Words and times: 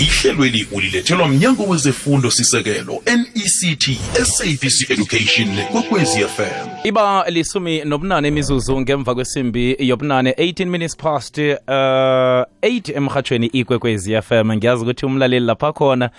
ihlelweli 0.00 0.66
ulilethelwa 0.72 1.28
mnyango 1.28 1.62
wezefundo 1.62 2.30
sisekelo 2.30 3.02
nect 3.06 3.90
sabc 4.22 4.90
education 4.90 5.48
kwekwezi 5.72 6.20
fm 6.20 6.68
iba 6.84 7.24
lisumi 7.30 7.84
nobunane 7.84 8.28
imizuzu 8.28 8.80
ngemva 8.80 9.14
kwesimbi 9.14 9.76
yobunane 9.78 10.30
18 10.30 10.66
minutes 10.66 10.96
past 10.96 11.38
uh, 11.38 11.44
8 11.44 12.96
emrhatshweni 12.96 13.46
ikwekwezi 13.46 14.22
fm 14.22 14.52
ngiyazi 14.52 14.82
ukuthi 14.82 15.06
umlaleli 15.06 15.46
lapha 15.46 15.72
khona 15.72 16.10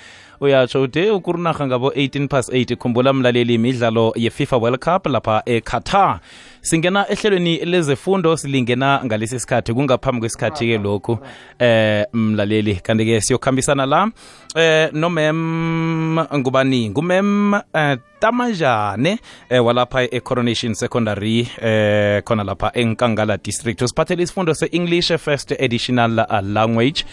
uyatsho 0.41 0.82
ude 0.82 1.11
ukurunarha 1.11 1.68
ngabo 1.68 1.89
18 1.89 2.27
past 2.27 2.50
8 2.50 2.75
khumbula 2.75 3.13
mlaleli 3.13 3.54
imidlalo 3.54 4.13
ye-fifa 4.16 4.57
world 4.57 4.79
cup 4.79 5.05
lapha 5.05 5.43
eqatar 5.45 6.20
singena 6.62 7.05
ehlelweni 7.09 7.66
lezefundo 7.66 8.38
silingena 8.38 9.02
ngalesi 9.05 9.39
sikhathi 9.39 9.73
kungaphambi 9.73 10.20
kwesikhathi-ke 10.20 10.78
lokhu 10.78 11.18
eh 11.60 12.05
mlaleli. 12.14 12.75
Kanti-ke 12.75 13.21
siyokhambisana 13.21 13.86
la 13.86 14.11
eh 14.55 14.89
nomem 14.93 16.19
ngubani? 16.38 16.89
Ngumem 16.89 17.54
eh, 17.54 17.97
tamajane 18.19 19.19
eh, 19.50 19.66
walapha 19.66 20.04
e-coronation 20.04 20.74
secondary 20.74 21.47
eh, 21.61 22.24
khona 22.24 22.43
lapha 22.43 22.71
enkangala 22.74 23.38
district. 23.38 23.82
Usiphathele 23.82 24.24
isifundo 24.24 24.54
se-english 24.54 25.11
first 25.18 25.52
additional 25.52 26.25
language. 26.43 27.05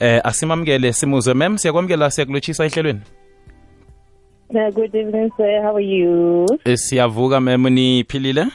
Eh, 0.00 0.20
asimamukele 0.24 0.92
simuzwe 0.92 1.34
mem 1.34 1.58
siyakwamukela 1.58 2.10
siyakulotshisa 2.10 2.64
ehlelweni. 2.64 3.00
Uh, 4.54 4.70
good 4.74 4.94
evening, 4.94 5.30
sir. 5.36 5.62
How 5.62 5.76
are 5.76 5.80
you? 5.80 6.46
Eh, 6.64 6.76
siyavuka 6.76 7.40
mem. 7.40 7.62
Niphilile? 7.68 8.46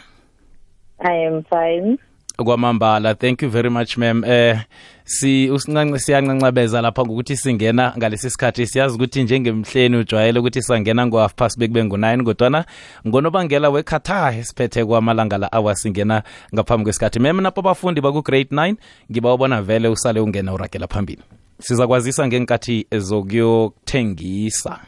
I 0.99 1.25
am 1.27 1.43
fine. 1.43 1.97
kwamambala 2.37 3.15
thank 3.15 3.41
you 3.41 3.49
very 3.49 3.69
much 3.69 3.97
ma'am. 3.97 4.23
Eh 4.23 4.59
si 5.03 5.49
usincanci 5.49 5.99
siyancancabeza 5.99 6.81
lapha 6.81 7.05
ngokuthi 7.05 7.35
singena 7.37 7.93
ngalesi 7.97 8.29
sikhathi. 8.29 8.65
Siyazi 8.65 8.95
ukuthi 8.95 9.23
njengemhleni 9.23 9.97
ujwayele 9.97 10.39
ukuthi 10.39 10.61
sangena 10.61 11.07
ngo-half 11.07 11.33
past 11.33 11.59
bekube 11.59 11.83
ngu-9 11.83 12.23
kodwana 12.23 12.65
ngonobangela 13.07 13.69
weqatar 13.69 14.33
esiphethe 14.39 14.85
kwamalanga 14.85 15.37
la 15.37 15.51
awa 15.51 15.75
singena 15.75 16.23
ngaphambi 16.53 16.83
kwesikhathi. 16.83 17.19
Mem 17.19 17.41
napho 17.41 17.59
abafundi 17.59 18.01
baku-grade 18.01 18.55
9 18.55 18.75
ngiba 19.11 19.33
ubona 19.33 19.61
vele 19.61 19.87
usale 19.87 20.19
ungena 20.19 20.53
uragela 20.53 20.87
phambili. 20.87 21.21
Sizakwazisa 21.59 22.27
ngenkathi 22.27 22.87
zokuyokuthengisa 22.91 24.79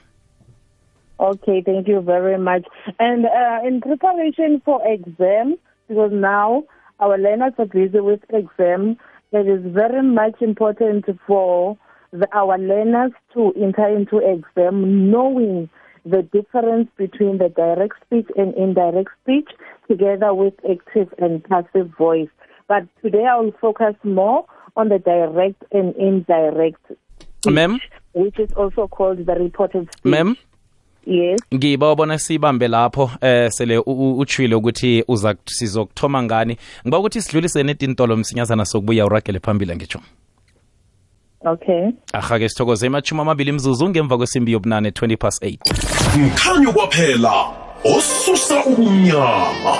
Okay, 1.19 1.61
thank 1.61 1.87
you 1.87 1.99
very 1.99 2.37
much. 2.37 2.65
And 2.97 3.25
uh, 3.25 3.67
in 3.67 3.81
preparation 3.81 4.61
for 4.63 4.79
exam, 4.87 5.57
because 5.89 6.11
now 6.13 6.63
our 6.99 7.17
learners 7.17 7.53
are 7.57 7.65
busy 7.65 7.99
with 7.99 8.21
exam, 8.29 8.95
it 9.33 9.47
is 9.47 9.61
very 9.73 10.01
much 10.01 10.41
important 10.41 11.05
for 11.27 11.77
the, 12.11 12.27
our 12.33 12.57
learners 12.57 13.11
to 13.33 13.51
enter 13.61 13.87
into 13.87 14.19
exam 14.19 15.11
knowing 15.11 15.69
the 16.05 16.21
difference 16.31 16.87
between 16.97 17.37
the 17.37 17.49
direct 17.49 17.95
speech 18.05 18.27
and 18.37 18.53
indirect 18.55 19.09
speech 19.21 19.49
together 19.87 20.33
with 20.33 20.53
active 20.69 21.13
and 21.17 21.43
passive 21.43 21.89
voice. 21.97 22.29
But 22.67 22.83
today 23.01 23.25
I 23.25 23.35
will 23.37 23.53
focus 23.59 23.95
more 24.03 24.45
on 24.77 24.89
the 24.89 24.99
direct 24.99 25.63
and 25.71 25.95
indirect 25.95 26.83
speech, 26.85 27.53
Ma'am? 27.53 27.79
which 28.13 28.39
is 28.39 28.51
also 28.53 28.87
called 28.87 29.25
the 29.25 29.33
reported 29.33 29.91
speech. 29.91 30.11
mem 30.11 30.37
Yes. 31.07 31.39
ngiba 31.55 31.91
ubona 31.91 32.19
sibambe 32.19 32.67
lapho 32.67 33.11
eh 33.21 33.49
sele 33.51 33.77
u- 33.77 33.83
u- 33.85 34.17
utshwile 34.19 34.55
ukuthi 34.55 35.03
uza 35.07 35.35
sizokuthoma 35.45 36.23
ngani 36.23 36.57
ngiba 36.83 36.99
ukuthi 36.99 37.21
sidlulise 37.21 37.63
netintolo 37.63 38.17
msinyazana 38.17 38.65
sokubuya 38.65 39.05
uragele 39.05 39.39
phambili 39.39 39.75
ngitsho 39.75 39.99
Okay. 41.45 41.89
ahake 42.13 42.49
sithokoze 42.49 42.85
emashumi 42.85 43.21
amabili 43.21 43.51
mzuzu 43.51 43.89
ngemva 43.89 44.17
kwesimbi 44.17 44.51
yobunane 44.51 44.89
20 44.89 45.17
past 45.17 45.43
8 45.43 45.57
mkhanyo 46.19 46.73
kwaphela 46.73 47.33
osusa 47.83 48.65
ubumnyama 48.65 49.75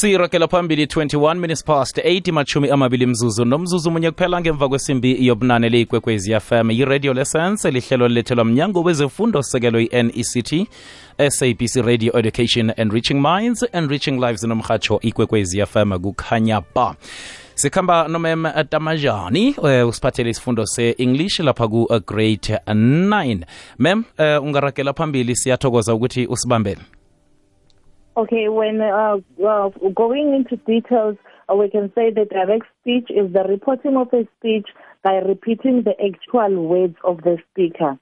siragela 0.00 0.48
phambili 0.48 0.84
21 0.86 1.34
minutes 1.34 1.64
past 1.64 1.98
8 1.98 2.32
machumi 2.32 2.70
amabili 2.70 3.06
mzuzu. 3.06 3.44
Nomzuzu 3.44 3.90
munye 3.90 4.10
kuphela 4.10 4.40
ngemva 4.40 4.68
kwesimbi 4.68 5.26
yobunane 5.26 5.68
leyikwekwezi 5.68 6.40
fm 6.40 6.70
yiradio 6.70 7.14
lessons 7.14 7.64
lihlelo 7.64 8.08
lilethelwa 8.08 8.44
mnyango 8.44 8.82
wezefundo 8.82 9.42
sekelo 9.42 9.80
i-nect 9.80 10.66
sabc 11.28 11.76
radio 11.76 12.18
education 12.18 12.72
and 12.76 12.92
reaching 12.92 13.14
minds 13.20 13.66
enriching 13.72 14.20
lives 14.20 14.42
nomhatsho 14.42 15.00
ikwekwezi 15.02 15.66
fm 15.66 15.98
kukhanya 15.98 16.62
ba. 16.74 16.96
Sikhamba 17.54 18.08
nomem 18.08 18.46
tamajani 18.70 19.54
uh, 19.58 19.88
usiphathele 19.88 20.30
isifundo 20.30 20.66
se-english 20.66 21.40
lapha 21.40 21.68
ku-grade 21.68 22.58
9 22.66 23.38
mem 23.78 24.04
uh, 24.18 24.44
ungaragela 24.44 24.92
phambili 24.92 25.36
siyathokoza 25.36 25.94
ukuthi 25.94 26.26
usibambele 26.26 26.80
Okay, 28.18 28.48
when 28.48 28.80
uh, 28.80 29.18
uh, 29.46 29.68
going 29.94 30.34
into 30.34 30.56
details, 30.64 31.16
uh, 31.48 31.54
we 31.54 31.70
can 31.70 31.92
say 31.94 32.10
that 32.10 32.30
direct 32.30 32.64
speech 32.80 33.08
is 33.10 33.32
the 33.32 33.44
reporting 33.48 33.96
of 33.96 34.08
a 34.12 34.26
speech 34.36 34.66
by 35.04 35.18
repeating 35.18 35.84
the 35.84 35.94
actual 36.04 36.66
words 36.66 36.96
of 37.04 37.18
the 37.18 37.36
speaker. 37.52 37.96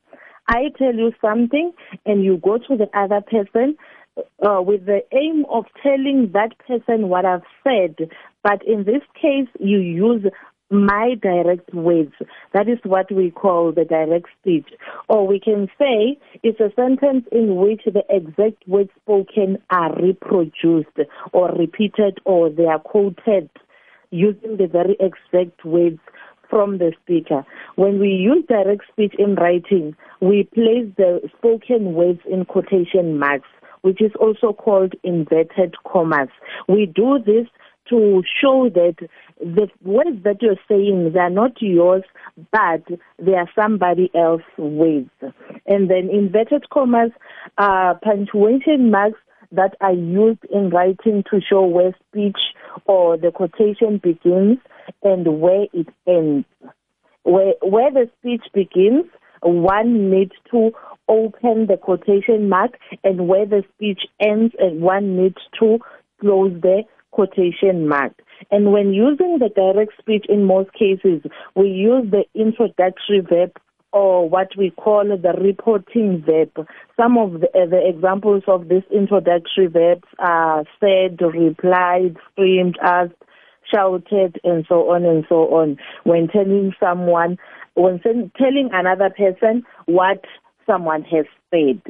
I 0.48 0.70
tell 0.78 0.94
you 0.94 1.12
something, 1.20 1.70
and 2.06 2.24
you 2.24 2.38
go 2.38 2.56
to 2.56 2.76
the 2.78 2.88
other 2.98 3.20
person 3.20 3.76
uh, 4.16 4.62
with 4.62 4.86
the 4.86 5.00
aim 5.12 5.44
of 5.50 5.66
telling 5.82 6.30
that 6.32 6.56
person 6.66 7.10
what 7.10 7.26
I've 7.26 7.42
said. 7.62 8.08
But 8.42 8.66
in 8.66 8.84
this 8.84 9.02
case, 9.20 9.48
you 9.60 9.80
use 9.80 10.24
my 10.70 11.14
direct 11.22 11.72
words. 11.72 12.12
That 12.52 12.68
is 12.68 12.78
what 12.84 13.10
we 13.12 13.30
call 13.30 13.72
the 13.72 13.84
direct 13.84 14.26
speech. 14.40 14.68
Or 15.08 15.26
we 15.26 15.38
can 15.38 15.68
say 15.78 16.18
it's 16.42 16.60
a 16.60 16.72
sentence 16.74 17.24
in 17.30 17.56
which 17.56 17.82
the 17.84 18.02
exact 18.08 18.66
words 18.66 18.90
spoken 19.02 19.58
are 19.70 19.94
reproduced 20.00 20.98
or 21.32 21.52
repeated 21.52 22.18
or 22.24 22.50
they 22.50 22.66
are 22.66 22.80
quoted 22.80 23.48
using 24.10 24.56
the 24.56 24.66
very 24.66 24.96
exact 25.00 25.64
words 25.64 25.98
from 26.48 26.78
the 26.78 26.92
speaker. 27.02 27.44
When 27.74 27.98
we 27.98 28.08
use 28.08 28.44
direct 28.48 28.82
speech 28.92 29.14
in 29.18 29.34
writing, 29.34 29.96
we 30.20 30.44
place 30.54 30.86
the 30.96 31.20
spoken 31.36 31.94
words 31.94 32.20
in 32.30 32.44
quotation 32.44 33.18
marks, 33.18 33.48
which 33.82 34.00
is 34.00 34.12
also 34.20 34.52
called 34.52 34.94
inverted 35.02 35.74
commas. 35.84 36.28
We 36.68 36.86
do 36.86 37.18
this 37.24 37.46
to 37.88 38.22
show 38.40 38.68
that 38.72 38.96
the 39.40 39.68
words 39.82 40.22
that 40.24 40.40
you're 40.40 40.56
saying 40.68 41.12
they 41.12 41.20
are 41.20 41.30
not 41.30 41.52
yours 41.60 42.02
but 42.52 42.82
they 43.18 43.34
are 43.34 43.48
somebody 43.54 44.10
else's 44.14 44.44
words 44.58 45.10
and 45.66 45.90
then 45.90 46.08
inverted 46.12 46.68
commas 46.70 47.10
are 47.58 47.98
punctuation 48.02 48.90
marks 48.90 49.18
that 49.52 49.76
are 49.80 49.92
used 49.92 50.44
in 50.52 50.70
writing 50.70 51.22
to 51.30 51.40
show 51.40 51.64
where 51.64 51.94
speech 52.08 52.38
or 52.86 53.16
the 53.16 53.30
quotation 53.30 53.98
begins 54.02 54.58
and 55.02 55.40
where 55.40 55.66
it 55.72 55.88
ends. 56.06 56.46
Where 57.22 57.54
where 57.62 57.90
the 57.90 58.10
speech 58.18 58.42
begins 58.52 59.06
one 59.42 60.10
needs 60.10 60.32
to 60.50 60.70
open 61.08 61.66
the 61.66 61.76
quotation 61.80 62.48
mark 62.48 62.72
and 63.04 63.28
where 63.28 63.46
the 63.46 63.62
speech 63.74 64.00
ends 64.20 64.54
and 64.58 64.80
one 64.80 65.16
needs 65.16 65.36
to 65.60 65.78
close 66.20 66.52
the 66.62 66.82
quotation 67.16 67.88
mark. 67.88 68.12
And 68.50 68.72
when 68.72 68.92
using 68.92 69.38
the 69.38 69.48
direct 69.48 69.92
speech 69.98 70.26
in 70.28 70.44
most 70.44 70.70
cases, 70.74 71.22
we 71.54 71.68
use 71.68 72.10
the 72.10 72.24
introductory 72.34 73.20
verb 73.20 73.52
or 73.92 74.28
what 74.28 74.48
we 74.58 74.70
call 74.70 75.04
the 75.04 75.32
reporting 75.40 76.22
verb. 76.26 76.68
Some 77.00 77.16
of 77.16 77.40
the, 77.40 77.46
uh, 77.58 77.64
the 77.70 77.80
examples 77.88 78.42
of 78.46 78.68
these 78.68 78.82
introductory 78.94 79.68
verbs 79.68 80.04
are 80.18 80.64
said, 80.78 81.18
replied, 81.22 82.16
screamed, 82.30 82.76
asked, 82.82 83.14
shouted, 83.72 84.38
and 84.44 84.66
so 84.68 84.90
on 84.90 85.06
and 85.06 85.24
so 85.30 85.36
on. 85.54 85.78
When 86.04 86.28
telling 86.28 86.74
someone, 86.78 87.38
when 87.72 87.98
telling 88.02 88.68
another 88.74 89.08
person 89.08 89.64
what 89.86 90.22
someone 90.66 91.04
has 91.04 91.24
said. 91.50 91.80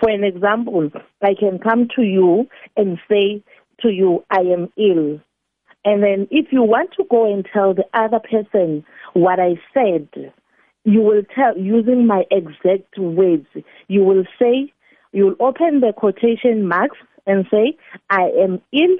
For 0.00 0.10
an 0.10 0.22
example, 0.22 0.90
I 1.22 1.34
can 1.38 1.58
come 1.58 1.88
to 1.96 2.02
you 2.02 2.46
and 2.76 2.98
say 3.10 3.42
to 3.80 3.88
you, 3.88 4.24
I 4.30 4.40
am 4.40 4.68
ill. 4.76 5.20
And 5.84 6.02
then 6.02 6.26
if 6.30 6.46
you 6.50 6.62
want 6.62 6.90
to 6.96 7.04
go 7.08 7.32
and 7.32 7.46
tell 7.52 7.74
the 7.74 7.84
other 7.94 8.18
person 8.18 8.84
what 9.14 9.38
I 9.38 9.54
said, 9.72 10.08
you 10.84 11.00
will 11.00 11.22
tell 11.34 11.56
using 11.56 12.06
my 12.06 12.24
exact 12.30 12.98
words. 12.98 13.46
You 13.88 14.02
will 14.02 14.24
say, 14.40 14.72
you 15.12 15.26
will 15.26 15.36
open 15.40 15.80
the 15.80 15.92
quotation 15.96 16.66
marks 16.66 16.98
and 17.26 17.46
say, 17.50 17.76
I 18.10 18.30
am 18.42 18.60
ill, 18.72 18.96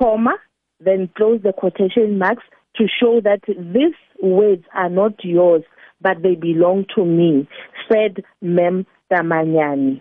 comma, 0.00 0.34
then 0.80 1.10
close 1.16 1.40
the 1.42 1.52
quotation 1.52 2.18
marks 2.18 2.44
to 2.76 2.86
show 3.00 3.20
that 3.22 3.40
these 3.46 3.94
words 4.22 4.64
are 4.74 4.90
not 4.90 5.24
yours, 5.24 5.62
but 6.00 6.22
they 6.22 6.34
belong 6.34 6.86
to 6.96 7.04
me, 7.04 7.48
said 7.90 8.24
Mem 8.42 8.86
Tamanyani. 9.12 10.00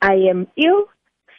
I 0.00 0.14
am 0.30 0.46
ill, 0.56 0.84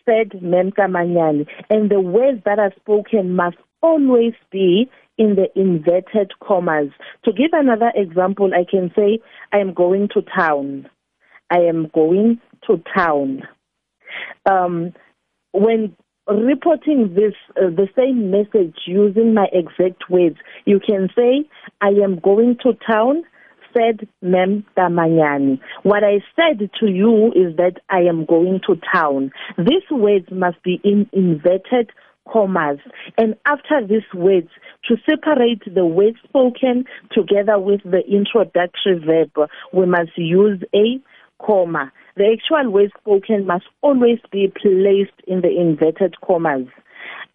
said 0.05 0.41
Mem 0.41 0.71
Tamanyani. 0.71 1.47
And 1.69 1.89
the 1.89 1.99
words 1.99 2.41
that 2.45 2.59
are 2.59 2.73
spoken 2.75 3.35
must 3.35 3.57
always 3.81 4.33
be 4.51 4.89
in 5.17 5.35
the 5.35 5.47
inverted 5.59 6.31
commas. 6.41 6.89
To 7.23 7.31
give 7.31 7.51
another 7.53 7.91
example, 7.95 8.51
I 8.53 8.65
can 8.69 8.91
say, 8.95 9.19
I 9.53 9.57
am 9.59 9.73
going 9.73 10.09
to 10.13 10.21
town. 10.21 10.89
I 11.49 11.59
am 11.59 11.89
going 11.93 12.39
to 12.67 12.81
town. 12.95 13.43
Um, 14.49 14.93
when 15.51 15.95
reporting 16.27 17.13
this 17.13 17.33
uh, 17.57 17.69
the 17.69 17.87
same 17.95 18.31
message 18.31 18.75
using 18.87 19.33
my 19.33 19.45
exact 19.53 20.09
words 20.09 20.37
you 20.65 20.79
can 20.79 21.07
say 21.15 21.47
i 21.81 21.89
am 21.89 22.17
going 22.19 22.57
to 22.63 22.73
town 22.89 23.23
said 23.75 24.07
mem 24.21 24.65
tamanyani 24.77 25.59
what 25.83 26.03
i 26.03 26.19
said 26.35 26.69
to 26.79 26.87
you 26.87 27.31
is 27.33 27.55
that 27.57 27.79
i 27.89 27.99
am 27.99 28.25
going 28.25 28.59
to 28.65 28.75
town. 28.93 29.31
These 29.57 29.89
words 29.91 30.27
must 30.31 30.61
be 30.63 30.79
in 30.83 31.09
inverted 31.13 31.91
commas. 32.31 32.79
And 33.17 33.35
after 33.45 33.85
these 33.85 34.07
words 34.13 34.49
to 34.87 34.95
separate 35.07 35.61
the 35.73 35.85
words 35.85 36.17
spoken 36.27 36.85
together 37.11 37.59
with 37.59 37.81
the 37.83 38.01
introductory 38.07 38.99
verb 39.05 39.49
we 39.73 39.85
must 39.85 40.17
use 40.17 40.61
a 40.73 40.99
comma. 41.43 41.91
The 42.15 42.37
actual 42.37 42.71
word 42.71 42.91
spoken 42.99 43.45
must 43.45 43.65
always 43.81 44.19
be 44.31 44.47
placed 44.47 45.19
in 45.27 45.41
the 45.41 45.49
inverted 45.49 46.15
commas. 46.25 46.67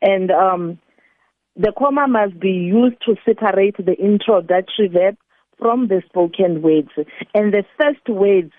And 0.02 0.31
um, 0.31 0.78
the 1.56 1.72
comma 1.76 2.08
must 2.08 2.40
be 2.40 2.50
used 2.50 2.96
to 3.06 3.16
separate 3.25 3.76
the 3.76 3.92
introductory 3.92 4.88
verb 4.88 5.16
from 5.61 5.89
the 5.89 6.03
spoken 6.07 6.62
words. 6.62 6.91
And 7.35 7.53
the 7.53 7.65
first 7.81 8.09
words, 8.09 8.53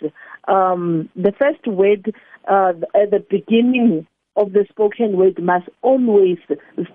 um, 0.48 1.09
the 1.15 1.33
first 1.39 1.65
word 1.68 2.13
uh, 2.50 2.74
at 2.95 3.12
the 3.12 3.25
beginning 3.30 4.07
of 4.36 4.53
the 4.53 4.65
spoken 4.69 5.18
word 5.18 5.42
must 5.42 5.68
always 5.81 6.38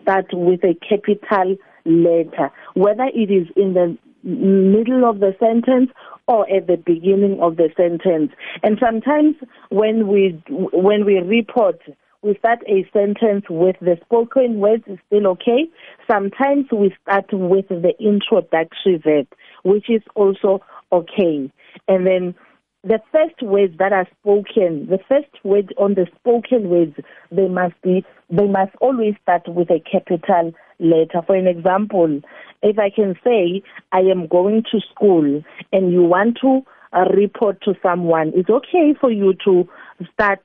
start 0.02 0.26
with 0.32 0.60
a 0.64 0.74
capital 0.74 1.56
letter, 1.84 2.50
whether 2.74 3.04
it 3.14 3.30
is 3.30 3.48
in 3.56 3.74
the 3.74 3.96
middle 4.22 5.08
of 5.08 5.20
the 5.20 5.34
sentence 5.38 5.90
or 6.26 6.50
at 6.50 6.66
the 6.66 6.76
beginning 6.76 7.38
of 7.40 7.56
the 7.56 7.68
sentence. 7.76 8.32
And 8.62 8.78
sometimes 8.80 9.36
when 9.68 10.08
we 10.08 10.42
when 10.48 11.04
we 11.04 11.18
report 11.18 11.80
we 12.26 12.36
start 12.38 12.58
a 12.66 12.84
sentence 12.92 13.44
with 13.48 13.76
the 13.80 13.96
spoken 14.04 14.58
words 14.58 14.82
is 14.88 14.98
still 15.06 15.28
okay. 15.28 15.70
Sometimes 16.10 16.66
we 16.72 16.92
start 17.02 17.26
with 17.32 17.68
the 17.68 17.92
introductory 18.00 19.00
verb, 19.02 19.28
which 19.62 19.88
is 19.88 20.02
also 20.16 20.60
okay. 20.90 21.50
And 21.86 22.04
then 22.04 22.34
the 22.82 22.98
first 23.12 23.40
words 23.42 23.74
that 23.78 23.92
are 23.92 24.08
spoken, 24.20 24.88
the 24.90 24.98
first 25.08 25.30
word 25.44 25.72
on 25.78 25.94
the 25.94 26.06
spoken 26.18 26.68
words, 26.68 26.94
they 27.30 27.46
must 27.46 27.80
be, 27.82 28.04
they 28.28 28.46
must 28.48 28.74
always 28.80 29.14
start 29.22 29.42
with 29.46 29.70
a 29.70 29.78
capital 29.80 30.52
letter. 30.80 31.22
For 31.24 31.36
an 31.36 31.46
example, 31.46 32.20
if 32.62 32.76
I 32.76 32.90
can 32.90 33.14
say, 33.22 33.62
I 33.92 34.00
am 34.00 34.26
going 34.26 34.64
to 34.72 34.80
school 34.92 35.44
and 35.72 35.92
you 35.92 36.02
want 36.02 36.38
to 36.42 36.62
uh, 36.92 37.04
report 37.16 37.60
to 37.62 37.74
someone, 37.82 38.32
it's 38.34 38.50
okay 38.50 38.94
for 39.00 39.12
you 39.12 39.34
to 39.44 39.68
start 40.12 40.40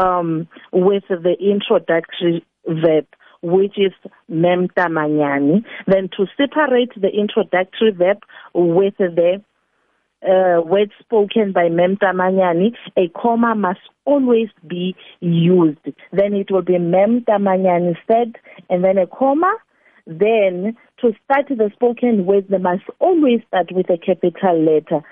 um, 0.00 0.48
with 0.72 1.04
the 1.08 1.34
introductory 1.40 2.44
verb 2.66 3.06
which 3.42 3.78
is 3.78 3.92
memtamanyani. 4.30 5.64
Then 5.86 6.10
to 6.16 6.26
separate 6.36 6.92
the 7.00 7.08
introductory 7.08 7.92
verb 7.92 8.18
with 8.54 8.94
the 8.98 9.42
uh, 10.22 10.60
words 10.60 10.92
spoken 11.00 11.52
by 11.52 11.68
memtamanyani, 11.68 12.74
a 12.96 13.08
comma 13.08 13.54
must 13.54 13.80
always 14.04 14.48
be 14.66 14.94
used. 15.20 15.78
Then 16.12 16.34
it 16.34 16.50
will 16.50 16.62
be 16.62 16.74
memtamanyani 16.74 17.96
said, 18.06 18.36
and 18.68 18.84
then 18.84 18.98
a 18.98 19.06
comma, 19.06 19.52
then 20.06 20.76
to 21.00 21.12
start 21.24 21.46
the 21.48 21.70
spoken 21.72 22.26
words, 22.26 22.46
they 22.50 22.58
must 22.58 22.82
always 22.98 23.40
start 23.48 23.68
with 23.72 23.88
a 23.88 23.96
capital 23.96 24.62
letter. 24.62 25.02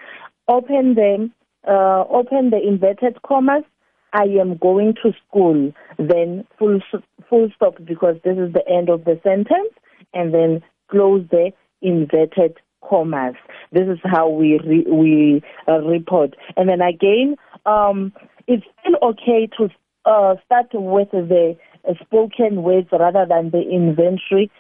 Open 0.46 0.94
them, 0.94 1.32
uh, 1.66 2.04
open 2.10 2.50
the 2.50 2.60
inverted 2.62 3.22
commas. 3.22 3.64
I 4.12 4.24
am 4.40 4.56
going 4.56 4.94
to 5.02 5.12
school. 5.26 5.72
Then 5.98 6.46
full 6.58 6.80
full 7.28 7.50
stop 7.54 7.74
because 7.84 8.16
this 8.24 8.36
is 8.38 8.52
the 8.52 8.66
end 8.68 8.88
of 8.88 9.04
the 9.04 9.20
sentence, 9.22 9.72
and 10.14 10.32
then 10.32 10.62
close 10.90 11.24
the 11.30 11.50
inverted 11.82 12.56
commas. 12.88 13.34
This 13.72 13.88
is 13.88 13.98
how 14.04 14.28
we 14.28 14.58
re, 14.58 14.86
we 14.90 15.42
uh, 15.68 15.80
report. 15.80 16.34
And 16.56 16.68
then 16.68 16.80
again, 16.80 17.36
um, 17.66 18.12
it's 18.46 18.64
still 18.80 18.96
okay 19.10 19.48
to 19.58 19.68
uh, 20.04 20.36
start 20.46 20.68
with 20.72 21.10
the 21.10 21.56
spoken 22.00 22.62
words 22.62 22.88
rather 22.92 23.26
than 23.28 23.50
the 23.50 23.60
inventory 23.60 24.50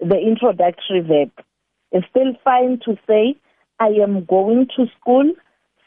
the 0.00 0.16
introductory 0.16 1.00
verb. 1.00 1.30
It's 1.92 2.06
still 2.10 2.32
fine 2.42 2.80
to 2.84 2.96
say, 3.06 3.36
I 3.78 3.88
am 4.02 4.24
going 4.24 4.68
to 4.76 4.86
school, 4.98 5.32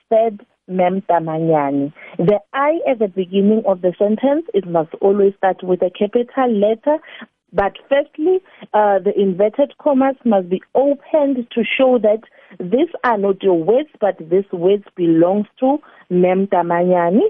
said 0.10 0.40
Mem 0.68 1.02
Tamanyani. 1.10 1.94
The 2.18 2.40
I 2.54 2.80
at 2.90 3.00
the 3.00 3.08
beginning 3.08 3.64
of 3.66 3.82
the 3.82 3.94
sentence, 3.98 4.46
it 4.54 4.68
must 4.68 4.94
always 5.02 5.34
start 5.38 5.64
with 5.64 5.82
a 5.82 5.90
capital 5.90 6.52
letter. 6.52 6.98
But 7.52 7.74
firstly, 7.88 8.42
uh, 8.74 9.00
the 9.00 9.14
inverted 9.16 9.78
commas 9.78 10.16
must 10.26 10.50
be 10.50 10.62
opened 10.74 11.48
to 11.52 11.64
show 11.78 12.00
that 12.00 12.22
these 12.60 12.90
are 13.04 13.18
not 13.18 13.44
your 13.44 13.62
words, 13.62 13.90
but 14.02 14.18
these 14.18 14.52
words 14.52 14.86
belongs 14.96 15.46
to 15.60 15.78
Mem 16.10 16.48
Tamanyani. 16.48 17.30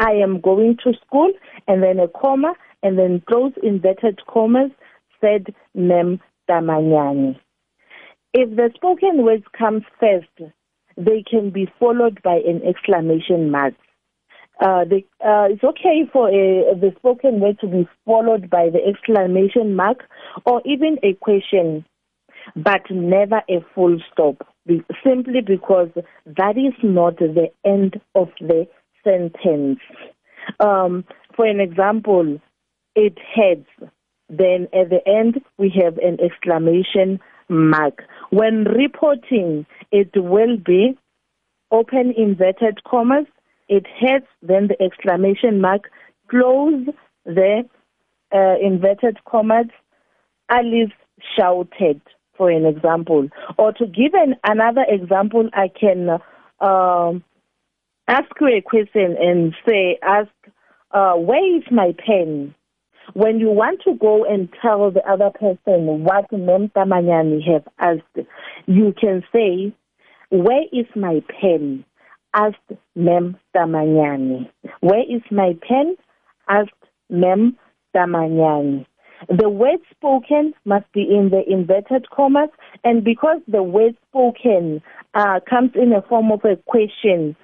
I 0.00 0.12
am 0.12 0.40
going 0.40 0.76
to 0.82 0.92
school, 1.06 1.30
and 1.68 1.82
then 1.82 2.00
a 2.00 2.08
comma, 2.08 2.54
and 2.82 2.98
then 2.98 3.22
close 3.28 3.52
inverted 3.62 4.20
commas 4.26 4.72
said 5.20 5.54
Mem 5.74 6.18
Tamanyani. 6.48 7.38
If 8.32 8.56
the 8.56 8.70
spoken 8.74 9.22
words 9.22 9.44
comes 9.56 9.82
first, 10.00 10.52
they 11.04 11.24
can 11.28 11.50
be 11.50 11.68
followed 11.78 12.22
by 12.22 12.36
an 12.46 12.62
exclamation 12.66 13.50
mark. 13.50 13.74
Uh, 14.60 14.84
the, 14.84 15.02
uh, 15.24 15.48
it's 15.48 15.64
okay 15.64 16.02
for 16.12 16.28
a, 16.28 16.74
the 16.74 16.92
spoken 16.98 17.40
word 17.40 17.58
to 17.60 17.66
be 17.66 17.88
followed 18.04 18.50
by 18.50 18.68
the 18.68 18.80
exclamation 18.86 19.74
mark 19.74 20.04
or 20.44 20.60
even 20.66 20.98
a 21.02 21.14
question, 21.14 21.84
but 22.54 22.82
never 22.90 23.40
a 23.48 23.64
full 23.74 23.98
stop, 24.12 24.46
simply 25.02 25.40
because 25.40 25.88
that 26.26 26.58
is 26.58 26.74
not 26.82 27.16
the 27.16 27.48
end 27.64 28.00
of 28.14 28.28
the 28.40 28.68
sentence. 29.02 29.80
Um, 30.58 31.04
for 31.34 31.46
an 31.46 31.60
example, 31.60 32.38
it 32.94 33.16
heads 33.34 33.66
then 34.30 34.68
at 34.72 34.90
the 34.90 35.00
end 35.06 35.40
we 35.58 35.72
have 35.82 35.98
an 35.98 36.18
exclamation 36.20 37.18
mark. 37.50 38.04
When 38.30 38.64
reporting, 38.64 39.66
it 39.90 40.10
will 40.14 40.56
be 40.56 40.96
open 41.70 42.14
inverted 42.16 42.82
commas, 42.84 43.26
it 43.68 43.86
has 44.00 44.22
then 44.42 44.68
the 44.68 44.82
exclamation 44.82 45.60
mark, 45.60 45.90
close 46.28 46.86
the 47.24 47.62
uh, 48.34 48.54
inverted 48.60 49.18
commas, 49.24 49.66
Alice 50.48 50.92
shouted, 51.36 52.00
for 52.36 52.50
an 52.50 52.66
example. 52.66 53.28
Or 53.58 53.72
to 53.72 53.86
give 53.86 54.14
an, 54.14 54.36
another 54.44 54.84
example, 54.88 55.48
I 55.52 55.68
can 55.68 56.08
uh, 56.60 57.12
ask 58.08 58.30
you 58.40 58.48
a 58.48 58.62
question 58.62 59.16
and 59.20 59.54
say, 59.68 59.98
ask, 60.02 60.30
uh, 60.92 61.14
where 61.14 61.56
is 61.56 61.64
my 61.70 61.94
pen? 62.04 62.54
When 63.14 63.38
you 63.38 63.50
want 63.50 63.80
to 63.84 63.94
go 63.94 64.24
and 64.24 64.48
tell 64.60 64.90
the 64.90 65.02
other 65.08 65.30
person 65.30 66.04
what 66.04 66.30
Mem 66.32 66.68
Tamanyani 66.68 67.40
have 67.52 67.66
asked, 67.78 68.26
you 68.66 68.94
can 69.00 69.22
say, 69.32 69.74
Where 70.30 70.64
is 70.72 70.86
my 70.94 71.22
pen? 71.40 71.84
asked 72.34 72.56
Mem 72.94 73.36
Tamanyani. 73.56 74.50
Where 74.80 75.02
is 75.02 75.22
my 75.30 75.56
pen? 75.66 75.96
asked 76.48 76.70
Mem 77.08 77.56
Tamanyani. 77.94 78.86
The 79.28 79.50
word 79.50 79.80
spoken 79.90 80.54
must 80.64 80.90
be 80.92 81.02
in 81.02 81.30
the 81.30 81.42
inverted 81.46 82.08
commas, 82.10 82.48
and 82.84 83.04
because 83.04 83.40
the 83.46 83.62
word 83.62 83.94
spoken 84.08 84.82
uh, 85.14 85.40
comes 85.48 85.72
in 85.74 85.92
a 85.92 86.00
form 86.02 86.32
of 86.32 86.40
a 86.44 86.56
question, 86.66 87.36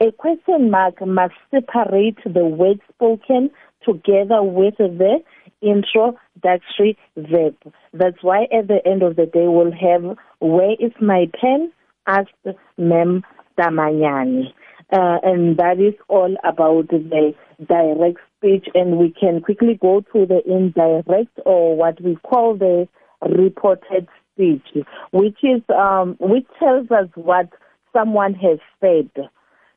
a 0.00 0.12
question 0.12 0.70
mark 0.70 1.00
must 1.06 1.34
separate 1.50 2.18
the 2.24 2.44
word 2.44 2.80
spoken 2.92 3.50
together 3.88 4.42
with 4.42 4.74
the 4.78 5.18
introductory 5.62 6.96
verb. 7.16 7.56
That's 7.92 8.22
why 8.22 8.44
at 8.44 8.68
the 8.68 8.80
end 8.86 9.02
of 9.02 9.16
the 9.16 9.26
day 9.26 9.46
we'll 9.46 9.72
have 9.72 10.16
where 10.40 10.72
is 10.78 10.92
my 11.00 11.30
pen? 11.40 11.72
asked 12.06 12.56
Mem 12.78 13.22
Tamanyani. 13.58 14.52
Uh, 14.90 15.18
and 15.22 15.58
that 15.58 15.78
is 15.78 15.94
all 16.08 16.34
about 16.44 16.88
the 16.88 17.34
direct 17.66 18.18
speech 18.36 18.66
and 18.74 18.96
we 18.96 19.14
can 19.20 19.40
quickly 19.42 19.78
go 19.80 20.00
to 20.12 20.24
the 20.24 20.40
indirect 20.46 21.38
or 21.44 21.76
what 21.76 22.00
we 22.00 22.16
call 22.16 22.56
the 22.56 22.88
reported 23.20 24.08
speech, 24.32 24.84
which 25.10 25.36
is 25.42 25.60
um, 25.76 26.16
which 26.20 26.46
tells 26.58 26.90
us 26.90 27.08
what 27.16 27.50
someone 27.92 28.34
has 28.34 28.58
said. 28.80 29.10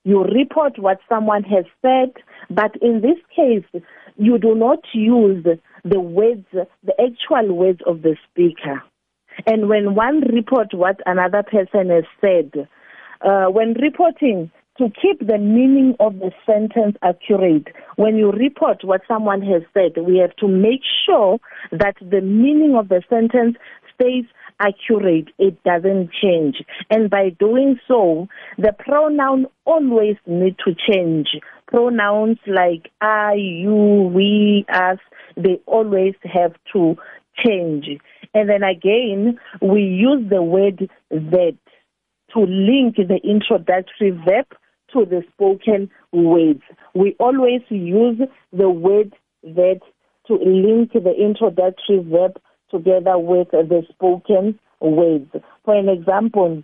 you 0.04 0.24
report 0.24 0.80
what 0.80 1.00
someone 1.10 1.44
has 1.44 1.66
said, 1.82 2.14
but 2.50 2.76
in 2.82 3.02
this 3.02 3.18
case, 3.36 3.84
you 4.18 4.38
do 4.38 4.56
not 4.56 4.80
use 4.94 5.46
the 5.84 6.00
words, 6.00 6.46
the 6.52 6.94
actual 7.00 7.56
words 7.56 7.80
of 7.86 8.02
the 8.02 8.16
speaker. 8.30 8.84
And 9.46 9.70
when 9.70 9.96
one 9.96 10.22
report 10.34 10.74
what 10.74 10.98
another 11.06 11.44
person 11.44 11.90
has 11.90 12.04
said, 12.20 12.68
uh, 13.22 13.46
when 13.48 13.74
reporting, 13.74 14.52
to 14.78 14.90
keep 15.02 15.20
the 15.20 15.38
meaning 15.38 15.96
of 16.00 16.20
the 16.20 16.32
sentence 16.46 16.98
accurate, 17.04 17.68
when 17.98 18.16
you 18.16 18.32
report 18.32 18.84
what 18.84 19.02
someone 19.08 19.42
has 19.42 19.62
said, 19.74 20.02
we 20.04 20.18
have 20.18 20.36
to 20.38 20.48
make 20.48 20.82
sure 21.06 21.38
that 21.72 21.96
the 22.00 22.22
meaning 22.22 22.76
of 22.76 22.90
the 22.90 23.04
sentence 23.10 23.58
stays 23.94 24.26
accurate, 24.60 25.30
it 25.38 25.62
doesn't 25.64 26.12
change. 26.22 26.64
And 26.90 27.10
by 27.10 27.30
doing 27.30 27.80
so, 27.88 28.28
the 28.58 28.74
pronoun 28.78 29.48
always 29.66 30.16
need 30.26 30.56
to 30.66 30.74
change. 30.74 31.30
Pronouns 31.72 32.38
like 32.46 32.92
I, 33.02 33.34
you, 33.34 34.12
we, 34.14 34.66
us, 34.72 35.00
they 35.36 35.60
always 35.66 36.14
have 36.24 36.54
to 36.74 36.96
change. 37.44 37.88
And 38.34 38.50
then 38.50 38.64
again, 38.64 39.40
we 39.62 39.82
use 39.82 40.30
the 40.30 40.44
word 40.44 40.90
that 41.10 41.58
to 42.34 42.40
link 42.40 42.98
the 42.98 43.20
introductory 43.24 44.12
verb 44.12 44.46
to 44.94 45.06
the 45.06 45.24
spoken 45.34 45.90
words. 46.12 46.62
We 46.94 47.16
always 47.20 47.62
use 47.70 48.20
the 48.52 48.70
word 48.70 49.14
that 49.44 49.80
to 50.28 50.34
link 50.34 50.92
the 50.94 51.14
introductory 51.18 52.00
verb 52.00 52.40
together 52.70 53.18
with 53.18 53.52
the 53.52 53.84
spoken 53.92 54.60
words. 54.80 55.32
For 55.66 55.76
an 55.76 55.90
example, 55.90 56.64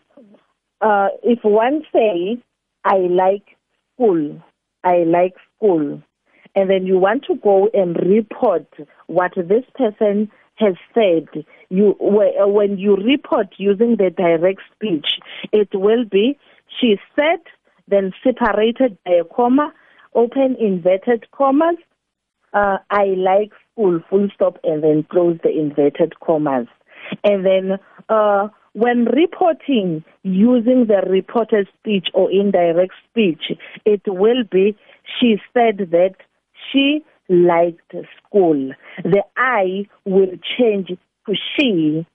uh, 0.81 1.07
if 1.23 1.39
one 1.43 1.83
say, 1.93 2.37
I 2.83 2.97
like 2.97 3.43
school, 3.93 4.41
I 4.83 5.03
like 5.03 5.35
school, 5.55 6.01
and 6.55 6.69
then 6.69 6.85
you 6.85 6.97
want 6.97 7.25
to 7.25 7.35
go 7.35 7.69
and 7.73 7.95
report 7.97 8.67
what 9.07 9.33
this 9.35 9.63
person 9.75 10.31
has 10.55 10.73
said, 10.93 11.27
you 11.69 11.95
when 11.99 12.77
you 12.77 12.95
report 12.95 13.47
using 13.57 13.97
the 13.97 14.09
direct 14.09 14.61
speech, 14.75 15.05
it 15.51 15.69
will 15.73 16.03
be 16.05 16.37
she 16.79 16.97
said, 17.15 17.39
then 17.87 18.11
separated 18.23 18.97
by 19.05 19.13
a 19.13 19.23
comma, 19.23 19.73
open 20.13 20.55
inverted 20.59 21.25
commas. 21.31 21.77
Uh, 22.53 22.77
I 22.89 23.05
like 23.17 23.51
school, 23.71 24.01
full 24.09 24.29
stop, 24.33 24.57
and 24.63 24.83
then 24.83 25.05
close 25.09 25.37
the 25.43 25.49
inverted 25.49 26.19
commas. 26.19 26.67
And 27.23 27.45
then 27.45 27.79
uh, 28.09 28.47
when 28.73 29.05
reporting 29.05 30.03
using 30.23 30.85
the 30.87 31.01
reported 31.09 31.67
speech 31.79 32.07
or 32.13 32.31
indirect 32.31 32.93
speech, 33.09 33.51
it 33.85 34.01
will 34.05 34.43
be 34.49 34.75
she 35.19 35.37
said 35.53 35.77
that 35.91 36.15
she 36.71 37.03
liked 37.29 37.93
school. 38.17 38.71
The 39.03 39.23
I 39.35 39.87
will 40.05 40.33
change 40.57 40.87
to 40.87 41.33
she 41.55 42.05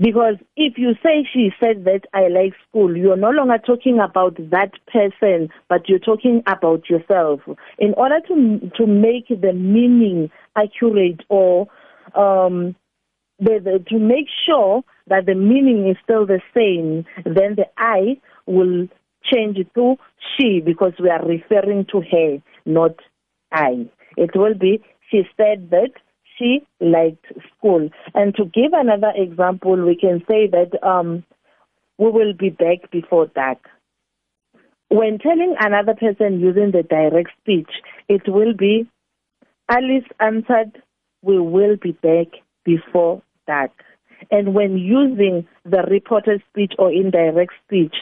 because 0.00 0.36
if 0.56 0.78
you 0.78 0.94
say 1.02 1.28
she 1.30 1.50
said 1.60 1.84
that 1.84 2.06
I 2.14 2.28
like 2.28 2.54
school, 2.68 2.96
you're 2.96 3.18
no 3.18 3.30
longer 3.30 3.58
talking 3.58 4.00
about 4.00 4.34
that 4.50 4.72
person, 4.90 5.50
but 5.68 5.90
you're 5.90 5.98
talking 5.98 6.42
about 6.46 6.88
yourself. 6.88 7.40
In 7.78 7.92
order 7.98 8.20
to 8.28 8.70
to 8.76 8.86
make 8.86 9.28
the 9.28 9.52
meaning 9.52 10.30
accurate 10.56 11.20
or 11.28 11.68
um, 12.14 12.74
the, 13.38 13.60
the, 13.62 13.84
to 13.90 13.98
make 13.98 14.26
sure 14.46 14.82
that 15.06 15.26
the 15.26 15.34
meaning 15.34 15.88
is 15.88 15.96
still 16.02 16.26
the 16.26 16.40
same, 16.54 17.04
then 17.24 17.56
the 17.56 17.66
I 17.76 18.20
will 18.46 18.88
change 19.24 19.58
to 19.74 19.96
she 20.36 20.60
because 20.64 20.92
we 21.00 21.10
are 21.10 21.24
referring 21.24 21.86
to 21.92 22.00
her, 22.10 22.38
not 22.64 22.96
I. 23.52 23.88
It 24.16 24.30
will 24.34 24.54
be 24.54 24.82
she 25.10 25.22
said 25.36 25.70
that 25.70 25.90
she 26.38 26.66
liked 26.80 27.26
school. 27.56 27.90
And 28.14 28.34
to 28.36 28.44
give 28.44 28.72
another 28.72 29.12
example, 29.14 29.76
we 29.84 29.96
can 29.96 30.22
say 30.28 30.46
that 30.48 30.82
um, 30.86 31.24
we 31.98 32.10
will 32.10 32.32
be 32.32 32.50
back 32.50 32.90
before 32.90 33.26
dark. 33.26 33.58
When 34.88 35.18
telling 35.18 35.54
another 35.60 35.94
person 35.94 36.40
using 36.40 36.72
the 36.72 36.82
direct 36.82 37.30
speech, 37.40 37.70
it 38.08 38.22
will 38.26 38.54
be 38.54 38.88
Alice 39.68 40.08
answered, 40.18 40.82
We 41.22 41.38
will 41.38 41.76
be 41.76 41.92
back 41.92 42.26
before 42.64 43.22
dark. 43.46 43.70
And 44.30 44.54
when 44.54 44.76
using 44.76 45.46
the 45.64 45.82
reported 45.90 46.42
speech 46.50 46.72
or 46.78 46.92
indirect 46.92 47.52
speech, 47.66 47.94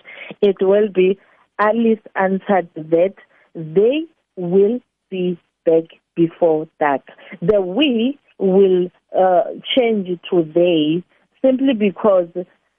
it 0.42 0.56
will 0.60 0.88
be 0.92 1.18
Alice 1.58 2.00
answered 2.14 2.68
that 2.76 3.14
they 3.54 4.04
will 4.36 4.80
be 5.10 5.38
back 5.64 5.84
before 6.14 6.68
dark. 6.78 7.02
The 7.42 7.60
we 7.60 8.18
will 8.38 8.90
uh, 9.18 9.44
change 9.76 10.08
to 10.30 10.44
they 10.54 11.02
simply 11.42 11.74
because 11.74 12.28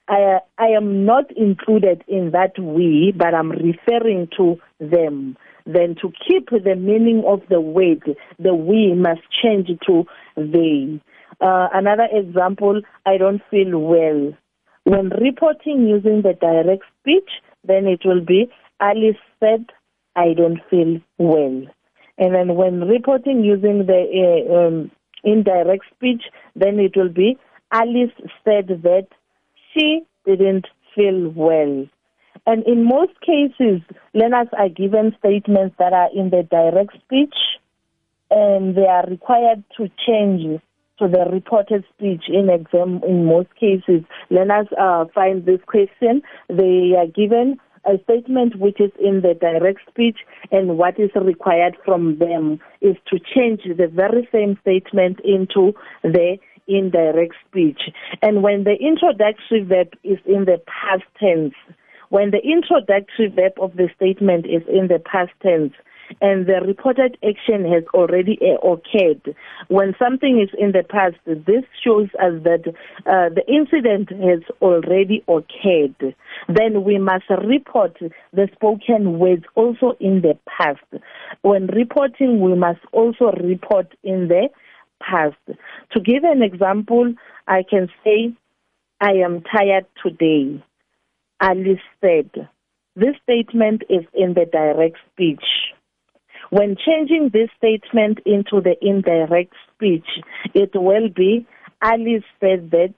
I, 0.08 0.38
I 0.58 0.68
am 0.68 1.04
not 1.04 1.30
included 1.36 2.02
in 2.08 2.32
that 2.32 2.58
we, 2.58 3.12
but 3.16 3.34
I'm 3.34 3.50
referring 3.50 4.28
to 4.36 4.56
them. 4.80 5.36
Then 5.66 5.94
to 6.02 6.10
keep 6.26 6.50
the 6.50 6.74
meaning 6.74 7.22
of 7.26 7.42
the 7.48 7.60
word, 7.60 8.02
the 8.38 8.54
we 8.54 8.94
must 8.94 9.20
change 9.42 9.68
to 9.86 10.04
they. 10.36 11.00
Uh, 11.40 11.68
another 11.72 12.06
example, 12.12 12.82
I 13.06 13.16
don't 13.16 13.42
feel 13.50 13.78
well. 13.78 14.32
When 14.84 15.08
reporting 15.10 15.86
using 15.86 16.22
the 16.22 16.34
direct 16.40 16.82
speech, 17.00 17.28
then 17.64 17.86
it 17.86 18.00
will 18.04 18.24
be 18.24 18.50
Alice 18.80 19.16
said, 19.38 19.66
I 20.16 20.34
don't 20.34 20.60
feel 20.70 21.00
well. 21.18 21.62
And 22.18 22.34
then 22.34 22.54
when 22.54 22.82
reporting 22.82 23.44
using 23.44 23.86
the 23.86 24.44
uh, 24.50 24.66
um, 24.66 24.90
indirect 25.24 25.84
speech, 25.94 26.22
then 26.56 26.78
it 26.78 26.96
will 26.96 27.08
be 27.08 27.38
Alice 27.72 28.12
said 28.44 28.68
that 28.82 29.06
she 29.72 30.02
didn't 30.26 30.66
feel 30.94 31.30
well. 31.30 31.86
And 32.46 32.66
in 32.66 32.84
most 32.84 33.12
cases, 33.20 33.80
learners 34.14 34.48
are 34.58 34.68
given 34.68 35.14
statements 35.18 35.76
that 35.78 35.92
are 35.92 36.08
in 36.14 36.30
the 36.30 36.42
direct 36.50 36.94
speech 37.04 37.34
and 38.30 38.74
they 38.74 38.86
are 38.86 39.06
required 39.06 39.62
to 39.76 39.88
change 40.06 40.60
to 41.00 41.08
the 41.08 41.30
reported 41.32 41.84
speech 41.96 42.24
in 42.28 42.48
exam 42.48 43.00
in 43.06 43.24
most 43.24 43.48
cases. 43.58 44.04
Learners 44.30 44.66
uh, 44.78 45.06
find 45.14 45.44
this 45.44 45.60
question. 45.66 46.22
They 46.48 46.92
are 46.96 47.06
given 47.06 47.58
a 47.86 48.02
statement 48.04 48.56
which 48.56 48.80
is 48.80 48.92
in 49.00 49.22
the 49.22 49.34
direct 49.34 49.80
speech 49.88 50.18
and 50.52 50.76
what 50.76 51.00
is 51.00 51.10
required 51.14 51.76
from 51.84 52.18
them 52.18 52.60
is 52.80 52.96
to 53.08 53.18
change 53.18 53.62
the 53.64 53.88
very 53.88 54.28
same 54.30 54.58
statement 54.60 55.18
into 55.24 55.72
the 56.02 56.36
indirect 56.68 57.34
speech. 57.48 57.80
And 58.22 58.42
when 58.42 58.64
the 58.64 58.76
introductory 58.80 59.64
verb 59.64 59.88
is 60.04 60.18
in 60.26 60.44
the 60.44 60.60
past 60.66 61.04
tense, 61.18 61.54
when 62.10 62.32
the 62.32 62.42
introductory 62.42 63.28
verb 63.28 63.52
of 63.60 63.76
the 63.76 63.88
statement 63.96 64.44
is 64.46 64.62
in 64.68 64.88
the 64.88 64.98
past 64.98 65.32
tense, 65.42 65.72
and 66.20 66.46
the 66.46 66.60
reported 66.66 67.16
action 67.22 67.64
has 67.70 67.84
already 67.94 68.38
uh, 68.40 68.66
occurred. 68.66 69.34
When 69.68 69.94
something 69.98 70.40
is 70.40 70.50
in 70.58 70.72
the 70.72 70.82
past, 70.82 71.16
this 71.26 71.64
shows 71.84 72.08
us 72.22 72.42
that 72.44 72.64
uh, 73.06 73.28
the 73.34 73.44
incident 73.48 74.10
has 74.10 74.42
already 74.60 75.22
occurred. 75.28 76.14
Then 76.48 76.84
we 76.84 76.98
must 76.98 77.28
report 77.28 77.96
the 78.32 78.48
spoken 78.54 79.18
words 79.18 79.44
also 79.54 79.96
in 80.00 80.22
the 80.22 80.38
past. 80.46 81.02
When 81.42 81.66
reporting, 81.66 82.40
we 82.40 82.54
must 82.54 82.80
also 82.92 83.32
report 83.42 83.94
in 84.02 84.28
the 84.28 84.48
past. 85.00 85.36
To 85.92 86.00
give 86.00 86.24
an 86.24 86.42
example, 86.42 87.14
I 87.46 87.62
can 87.68 87.88
say, 88.04 88.32
I 89.00 89.12
am 89.24 89.42
tired 89.42 89.86
today. 90.04 90.62
Alice 91.40 91.80
said. 92.00 92.48
This 92.96 93.14
statement 93.22 93.82
is 93.88 94.04
in 94.12 94.34
the 94.34 94.46
direct 94.50 94.96
speech. 95.12 95.44
When 96.50 96.76
changing 96.76 97.30
this 97.32 97.48
statement 97.56 98.18
into 98.26 98.60
the 98.60 98.74
indirect 98.82 99.54
speech, 99.74 100.06
it 100.52 100.70
will 100.74 101.08
be 101.08 101.46
Alice 101.82 102.24
said 102.40 102.70
that 102.72 102.94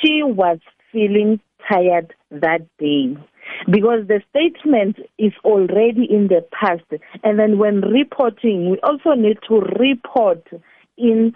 she 0.00 0.22
was 0.22 0.58
feeling 0.92 1.40
tired 1.68 2.14
that 2.30 2.66
day. 2.78 3.16
Because 3.70 4.06
the 4.06 4.22
statement 4.30 4.96
is 5.18 5.32
already 5.44 6.06
in 6.08 6.28
the 6.28 6.46
past. 6.52 6.84
And 7.22 7.38
then 7.38 7.58
when 7.58 7.80
reporting, 7.80 8.70
we 8.70 8.78
also 8.82 9.10
need 9.20 9.38
to 9.48 9.60
report 9.78 10.46
in, 10.96 11.34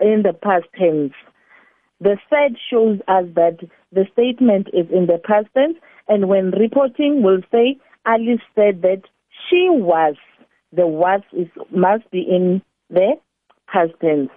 in 0.00 0.22
the 0.22 0.32
past 0.42 0.66
tense. 0.76 1.12
The 2.00 2.16
said 2.28 2.56
shows 2.70 2.98
us 3.06 3.24
that 3.34 3.58
the 3.92 4.06
statement 4.12 4.68
is 4.72 4.86
in 4.90 5.06
the 5.06 5.20
past 5.22 5.46
tense. 5.54 5.76
And 6.08 6.28
when 6.28 6.50
reporting, 6.50 7.22
we'll 7.22 7.42
say 7.52 7.76
Alice 8.06 8.42
said 8.54 8.82
that 8.82 9.02
she 9.48 9.68
was 9.70 10.16
the 10.74 10.86
was 10.86 11.20
is 11.32 11.48
must 11.70 12.10
be 12.10 12.20
in 12.20 12.62
the 12.90 13.14
past 13.72 13.92
tense. 14.00 14.30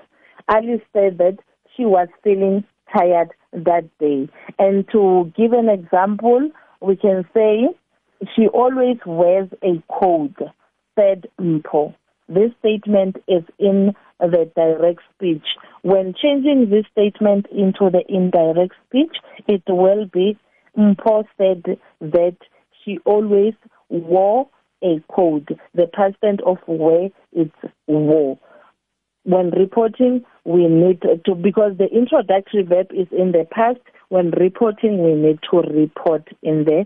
Alice 0.49 0.81
said 0.93 1.17
that 1.17 1.37
she 1.75 1.85
was 1.85 2.07
feeling 2.23 2.63
tired 2.95 3.29
that 3.53 3.85
day. 3.99 4.29
And 4.59 4.85
to 4.91 5.31
give 5.35 5.51
an 5.53 5.69
example, 5.69 6.49
we 6.81 6.95
can 6.95 7.25
say 7.33 7.67
she 8.35 8.47
always 8.47 8.97
wears 9.05 9.49
a 9.63 9.81
coat, 9.91 10.35
said 10.97 11.27
Mpo. 11.39 11.93
This 12.29 12.51
statement 12.59 13.17
is 13.27 13.43
in 13.59 13.93
the 14.19 14.51
direct 14.55 15.01
speech. 15.15 15.45
When 15.81 16.13
changing 16.21 16.69
this 16.69 16.85
statement 16.91 17.45
into 17.51 17.89
the 17.89 18.03
indirect 18.09 18.73
speech, 18.87 19.15
it 19.47 19.63
will 19.67 20.05
be 20.05 20.37
Mpo 20.77 21.23
said 21.37 21.77
that 22.01 22.37
she 22.83 22.99
always 23.05 23.53
wore 23.89 24.47
a 24.83 25.01
coat. 25.11 25.47
The 25.73 25.87
tense 25.95 26.39
of 26.45 26.57
where 26.67 27.09
it's 27.31 27.55
wore. 27.87 28.39
When 29.23 29.49
reporting, 29.51 30.23
we 30.45 30.67
need 30.67 31.01
to, 31.01 31.35
because 31.35 31.77
the 31.77 31.87
introductory 31.87 32.63
verb 32.63 32.87
is 32.91 33.07
in 33.11 33.33
the 33.33 33.45
past, 33.51 33.79
when 34.09 34.31
reporting, 34.31 35.03
we 35.03 35.13
need 35.15 35.39
to 35.51 35.57
report 35.57 36.27
in 36.41 36.63
the 36.63 36.85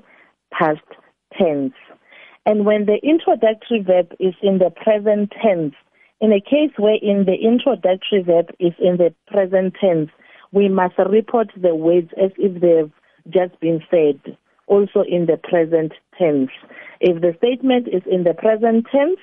past 0.51 0.81
tense. 1.37 1.73
And 2.45 2.65
when 2.65 2.87
the 2.87 2.97
introductory 3.03 3.81
verb 3.81 4.13
is 4.19 4.33
in 4.41 4.57
the 4.57 4.71
present 4.71 5.31
tense, 5.41 5.75
in 6.19 6.33
a 6.33 6.41
case 6.41 6.71
where 6.77 6.97
in 7.01 7.25
the 7.25 7.35
introductory 7.35 8.23
verb 8.23 8.49
is 8.59 8.73
in 8.79 8.97
the 8.97 9.13
present 9.27 9.75
tense, 9.79 10.09
we 10.51 10.67
must 10.67 10.97
report 10.97 11.51
the 11.55 11.75
words 11.75 12.09
as 12.21 12.31
if 12.37 12.59
they've 12.59 12.91
just 13.29 13.59
been 13.59 13.81
said, 13.91 14.37
also 14.71 15.03
in 15.07 15.25
the 15.25 15.37
present 15.37 15.91
tense. 16.17 16.49
If 17.01 17.21
the 17.21 17.33
statement 17.37 17.89
is 17.89 18.03
in 18.09 18.23
the 18.23 18.33
present 18.33 18.87
tense, 18.89 19.19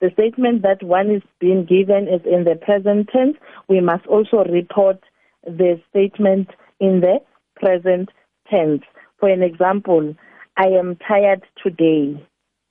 the 0.00 0.10
statement 0.12 0.62
that 0.62 0.82
one 0.82 1.10
is 1.10 1.22
being 1.40 1.66
given 1.66 2.06
is 2.06 2.20
in 2.24 2.44
the 2.44 2.54
present 2.54 3.08
tense, 3.12 3.36
we 3.68 3.80
must 3.80 4.06
also 4.06 4.44
report 4.44 5.00
the 5.42 5.80
statement 5.90 6.48
in 6.78 7.00
the 7.00 7.18
present 7.56 8.10
tense. 8.48 8.82
For 9.18 9.28
an 9.28 9.42
example, 9.42 10.14
I 10.56 10.68
am 10.68 10.96
tired 11.08 11.42
today. 11.62 12.24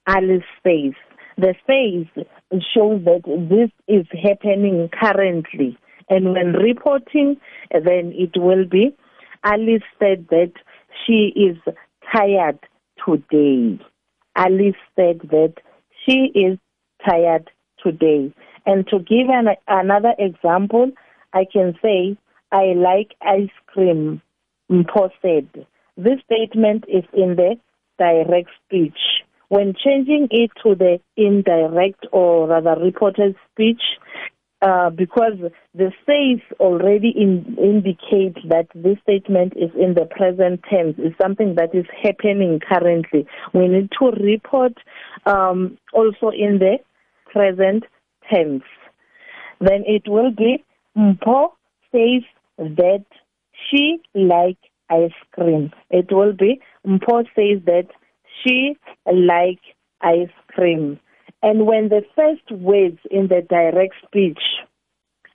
Alice 0.06 0.48
says. 0.62 0.94
The 1.36 1.54
space 1.62 2.26
shows 2.72 3.04
that 3.04 3.22
this 3.50 3.70
is 3.88 4.06
happening 4.22 4.88
currently. 4.98 5.76
And 6.08 6.32
when 6.32 6.52
reporting, 6.52 7.36
then 7.72 8.12
it 8.14 8.32
will 8.36 8.66
be 8.66 8.94
Alice 9.44 9.82
said 9.98 10.26
that 10.30 10.52
she 11.04 11.32
is 11.36 11.56
tired 12.14 12.58
today. 13.04 13.78
Alice 14.36 14.74
said 14.96 15.20
that 15.30 15.54
she 16.04 16.30
is 16.34 16.58
tired 17.08 17.50
today. 17.82 18.32
And 18.66 18.86
to 18.88 18.98
give 18.98 19.28
an, 19.28 19.48
another 19.68 20.14
example, 20.18 20.90
I 21.32 21.44
can 21.50 21.74
say, 21.82 22.16
I 22.52 22.74
like 22.76 23.14
ice 23.20 23.50
cream, 23.66 24.22
Mpo 24.70 25.10
said. 25.20 25.66
This 25.96 26.20
statement 26.24 26.84
is 26.88 27.04
in 27.12 27.36
the 27.36 27.56
direct 27.98 28.48
speech. 28.64 28.98
When 29.48 29.74
changing 29.74 30.28
it 30.30 30.50
to 30.62 30.74
the 30.74 31.00
indirect 31.16 32.06
or 32.12 32.48
rather 32.48 32.80
reported 32.80 33.36
speech, 33.52 33.82
uh, 34.64 34.88
because 34.88 35.34
the 35.74 35.92
says 36.06 36.40
already 36.58 37.12
in, 37.14 37.54
indicate 37.62 38.36
that 38.48 38.66
this 38.74 38.96
statement 39.02 39.52
is 39.56 39.70
in 39.78 39.92
the 39.92 40.06
present 40.06 40.60
tense, 40.70 40.96
is 40.98 41.12
something 41.20 41.54
that 41.56 41.74
is 41.74 41.84
happening 42.02 42.58
currently. 42.66 43.26
We 43.52 43.68
need 43.68 43.90
to 44.00 44.06
report 44.24 44.72
um, 45.26 45.76
also 45.92 46.30
in 46.30 46.60
the 46.60 46.78
present 47.30 47.84
tense. 48.32 48.62
Then 49.60 49.84
it 49.86 50.08
will 50.08 50.30
be 50.30 50.64
Mpo 50.96 51.48
says 51.92 52.22
that 52.56 53.04
she 53.68 53.98
like 54.14 54.58
ice 54.88 55.12
cream. 55.32 55.72
It 55.90 56.06
will 56.10 56.32
be 56.32 56.62
Mpo 56.86 57.24
says 57.36 57.62
that 57.66 57.88
she 58.42 58.76
like 59.06 59.60
ice 60.00 60.32
cream. 60.48 60.98
And 61.44 61.66
when 61.66 61.90
the 61.90 62.00
first 62.16 62.50
words 62.50 62.96
in 63.10 63.28
the 63.28 63.42
direct 63.46 63.96
speech 64.06 64.40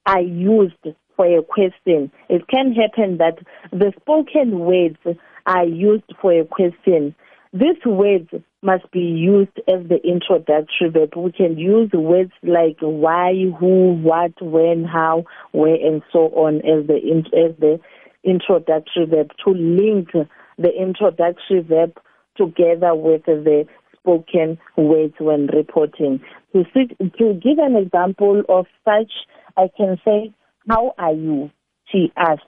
are 0.08 0.20
used 0.20 0.74
for 1.16 1.28
a 1.28 1.44
question, 1.44 2.12
it 2.30 2.48
can 2.48 2.74
happen 2.74 3.20
that 3.20 3.38
the 3.72 3.94
spoken 4.02 4.58
words 4.58 4.98
are 5.46 5.66
used 5.66 6.12
for 6.20 6.34
a 6.34 6.46
question. 6.46 7.14
These 7.54 7.86
words 7.86 8.28
must 8.64 8.90
be 8.92 9.02
used 9.02 9.56
as 9.68 9.88
the 9.88 10.00
introductory 10.04 10.90
verb. 10.92 11.14
We 11.16 11.32
can 11.32 11.60
use 11.60 11.92
words 11.94 12.32
like 12.42 12.78
why, 12.80 13.34
who, 13.60 13.94
what, 14.02 14.34
when, 14.42 14.86
how, 14.86 15.26
where, 15.52 15.76
and 15.76 16.02
so 16.12 16.30
on 16.30 16.56
as 16.58 16.88
the 16.88 16.98
as 17.38 17.56
the 17.60 17.80
introductory 18.24 19.06
verb 19.06 19.30
to 19.46 19.52
link 19.52 20.10
the 20.58 20.72
introductory 20.76 21.62
verb 21.62 22.00
together 22.36 22.96
with 22.96 23.26
the 23.26 23.68
spoken 24.00 24.58
words 24.78 25.14
when 25.20 25.48
reporting. 25.48 26.22
To, 26.54 26.64
see, 26.74 26.88
to 26.88 27.34
give 27.34 27.58
an 27.58 27.76
example 27.76 28.44
of 28.50 28.66
such, 28.86 29.12
I 29.58 29.70
can 29.76 29.98
say, 30.06 30.34
How 30.68 30.94
are 30.98 31.14
you? 31.14 31.52
She 31.92 32.12
asked. 32.16 32.42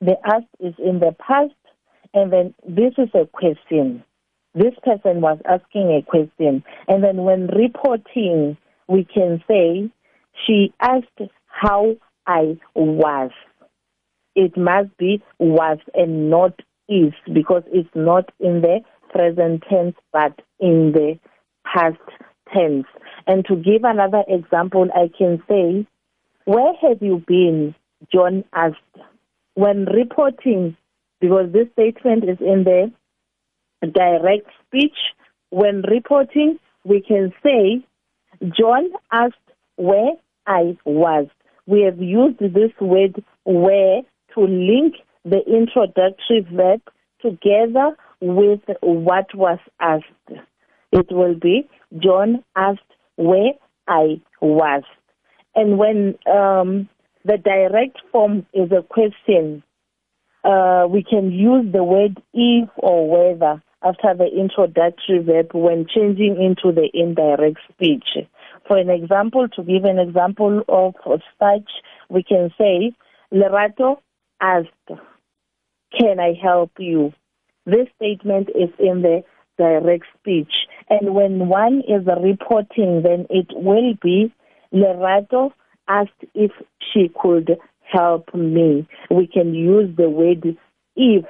The 0.00 0.16
ask 0.24 0.46
is 0.60 0.74
in 0.78 1.00
the 1.00 1.14
past, 1.18 1.54
and 2.12 2.32
then 2.32 2.54
this 2.66 2.92
is 2.98 3.08
a 3.14 3.26
question. 3.26 4.04
This 4.54 4.74
person 4.82 5.20
was 5.20 5.38
asking 5.46 5.90
a 5.90 6.02
question. 6.02 6.62
And 6.86 7.02
then 7.02 7.18
when 7.18 7.48
reporting, 7.48 8.56
we 8.88 9.04
can 9.04 9.42
say, 9.48 9.90
She 10.46 10.72
asked 10.80 11.30
how 11.46 11.96
I 12.26 12.58
was. 12.74 13.30
It 14.34 14.56
must 14.56 14.96
be 14.98 15.22
was 15.38 15.78
and 15.94 16.28
not 16.28 16.60
is 16.88 17.12
because 17.32 17.62
it's 17.72 17.88
not 17.94 18.30
in 18.40 18.60
the 18.60 18.80
present 19.14 19.62
tense 19.70 19.94
but 20.12 20.40
in 20.58 20.92
the 20.92 21.18
past 21.64 21.96
tense. 22.52 22.86
And 23.26 23.44
to 23.46 23.56
give 23.56 23.84
another 23.84 24.22
example, 24.28 24.88
I 24.94 25.10
can 25.16 25.42
say, 25.48 25.86
Where 26.44 26.74
have 26.82 27.00
you 27.00 27.22
been? 27.26 27.74
John 28.12 28.44
asked. 28.52 28.76
When 29.54 29.84
reporting, 29.86 30.76
because 31.20 31.52
this 31.52 31.68
statement 31.72 32.24
is 32.24 32.38
in 32.40 32.64
the 32.64 32.92
direct 33.86 34.48
speech, 34.66 34.96
when 35.50 35.82
reporting, 35.82 36.58
we 36.84 37.00
can 37.00 37.32
say, 37.42 37.84
John 38.58 38.90
asked 39.12 39.34
where 39.76 40.12
I 40.46 40.76
was. 40.84 41.28
We 41.66 41.82
have 41.82 42.00
used 42.00 42.40
this 42.40 42.72
word 42.80 43.24
where 43.44 44.02
to 44.34 44.40
link 44.40 44.96
the 45.24 45.40
introductory 45.46 46.46
verb 46.52 46.82
together 47.22 47.96
with 48.24 48.60
what 48.80 49.34
was 49.34 49.58
asked. 49.80 50.04
It 50.92 51.06
will 51.10 51.34
be 51.34 51.68
John 51.98 52.44
asked 52.56 52.80
where 53.16 53.52
I 53.86 54.20
was. 54.40 54.82
And 55.54 55.78
when 55.78 56.16
um, 56.26 56.88
the 57.24 57.38
direct 57.38 57.98
form 58.10 58.46
is 58.52 58.70
a 58.72 58.82
question, 58.82 59.62
uh, 60.44 60.86
we 60.88 61.02
can 61.02 61.32
use 61.32 61.72
the 61.72 61.84
word 61.84 62.20
if 62.32 62.68
or 62.76 63.08
whether 63.08 63.62
after 63.82 64.14
the 64.16 64.26
introductory 64.26 65.22
verb 65.22 65.50
when 65.52 65.86
changing 65.94 66.42
into 66.42 66.74
the 66.74 66.88
indirect 66.94 67.58
speech. 67.72 68.08
For 68.66 68.78
an 68.78 68.88
example, 68.88 69.46
to 69.48 69.62
give 69.62 69.84
an 69.84 69.98
example 69.98 70.62
of, 70.68 70.94
such, 71.38 71.70
we 72.08 72.22
can 72.22 72.50
say, 72.56 72.92
Lerato 73.32 73.98
asked, 74.40 74.68
Can 75.98 76.18
I 76.18 76.32
help 76.40 76.72
you? 76.78 77.12
This 77.66 77.88
statement 77.96 78.50
is 78.50 78.70
in 78.78 79.02
the 79.02 79.22
direct 79.56 80.04
speech. 80.18 80.52
And 80.90 81.14
when 81.14 81.48
one 81.48 81.82
is 81.88 82.06
reporting, 82.06 83.02
then 83.02 83.26
it 83.30 83.46
will 83.52 83.94
be 84.02 84.32
Lerato 84.72 85.52
asked 85.88 86.10
if 86.34 86.50
she 86.92 87.10
could 87.20 87.58
help 87.80 88.34
me. 88.34 88.86
We 89.10 89.26
can 89.26 89.54
use 89.54 89.94
the 89.96 90.08
word 90.08 90.56
if 90.96 91.24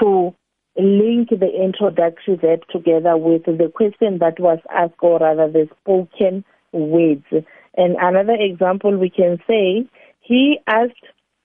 to 0.00 0.34
link 0.76 1.28
the 1.30 1.50
introductory 1.62 2.36
verb 2.36 2.60
together 2.70 3.16
with 3.16 3.44
the 3.44 3.70
question 3.74 4.18
that 4.18 4.40
was 4.40 4.58
asked, 4.70 4.94
or 5.00 5.20
rather 5.20 5.48
the 5.50 5.68
spoken 5.80 6.44
words. 6.72 7.24
And 7.76 7.96
another 8.00 8.36
example, 8.38 8.96
we 8.96 9.10
can 9.10 9.38
say, 9.46 9.88
he 10.20 10.58
asked, 10.66 10.92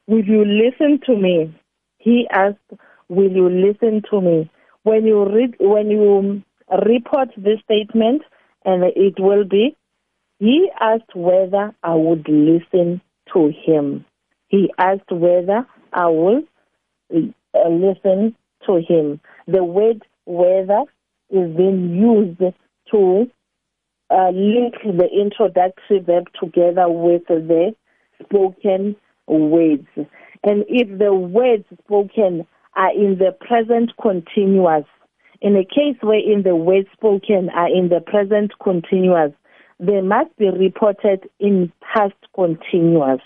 Will 0.08 0.24
you 0.26 0.44
listen 0.44 1.00
to 1.06 1.16
me? 1.16 1.54
He 2.00 2.28
asked, 2.32 2.58
Will 3.10 3.32
you 3.32 3.50
listen 3.50 4.02
to 4.12 4.22
me? 4.22 4.50
When 4.84 5.06
you 5.06 5.26
read, 5.26 5.56
when 5.60 5.90
you 5.90 6.44
report 6.86 7.30
this 7.38 7.60
statement, 7.66 8.22
and 8.66 8.84
it 8.96 9.16
will 9.20 9.44
be, 9.46 9.76
he 10.40 10.70
asked 10.80 11.16
whether 11.16 11.74
I 11.84 11.96
would 11.96 12.28
listen 12.30 13.02
to 13.34 13.52
him. 13.66 14.06
He 14.48 14.72
asked 14.78 15.12
whether 15.12 15.68
I 15.94 16.08
will 16.08 16.44
uh, 17.14 17.70
listen 17.70 18.36
to 18.66 18.82
him. 18.88 19.20
The 19.48 19.64
word 19.64 20.04
whether 20.26 20.84
is 21.30 21.56
being 21.56 21.96
used 21.96 22.56
to 22.92 23.30
uh, 24.10 24.30
link 24.30 24.76
the 24.84 25.08
introductory 25.12 26.00
verb 26.00 26.26
together 26.42 26.90
with 26.90 27.24
the 27.28 27.76
spoken 28.24 28.96
words. 29.28 29.88
And 30.44 30.64
if 30.68 30.98
the 30.98 31.14
words 31.14 31.66
spoken 31.84 32.48
are 32.76 32.92
in 32.94 33.18
the 33.18 33.36
present 33.40 33.92
continuous, 34.02 34.86
in 35.42 35.56
a 35.56 35.64
case 35.64 35.98
where 36.02 36.20
in 36.20 36.44
the 36.44 36.56
words 36.56 36.88
spoken 36.94 37.50
are 37.50 37.70
in 37.70 37.90
the 37.90 38.02
present 38.02 38.52
continuous, 38.62 39.32
they 39.80 40.02
must 40.02 40.36
be 40.38 40.50
reported 40.50 41.30
in 41.40 41.72
past 41.94 42.14
continuous. 42.36 43.22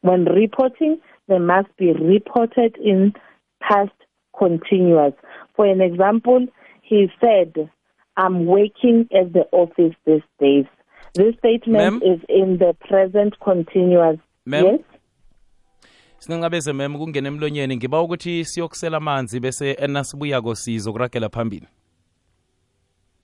When 0.00 0.24
reporting, 0.24 0.98
they 1.28 1.38
must 1.38 1.68
be 1.76 1.92
reported 1.92 2.76
in 2.82 3.12
past 3.60 3.92
continuous. 4.36 5.14
For 5.54 5.66
an 5.66 5.80
example, 5.80 6.46
he 6.82 7.08
said, 7.20 7.70
I'm 8.16 8.46
working 8.46 9.08
at 9.14 9.32
the 9.32 9.46
office 9.52 9.94
these 10.04 10.22
days. 10.40 10.66
This 11.14 11.34
statement 11.38 12.02
Ma'am? 12.02 12.02
is 12.02 12.20
in 12.28 12.58
the 12.58 12.74
present 12.88 13.34
continuous. 13.42 14.18
Ma'am? 14.44 14.64
Yes? 14.64 14.80
Sinqabeze 16.22 16.72
mem 16.72 16.98
kungena 16.98 17.28
emlonyeni 17.28 17.76
ngiba 17.76 18.00
ukuthi 18.02 18.44
siyokusela 18.44 18.96
amanzi 18.96 19.40
bese 19.40 19.76
nasibuyako 19.88 20.54
sizokuragela 20.54 21.28
phambili 21.28 21.66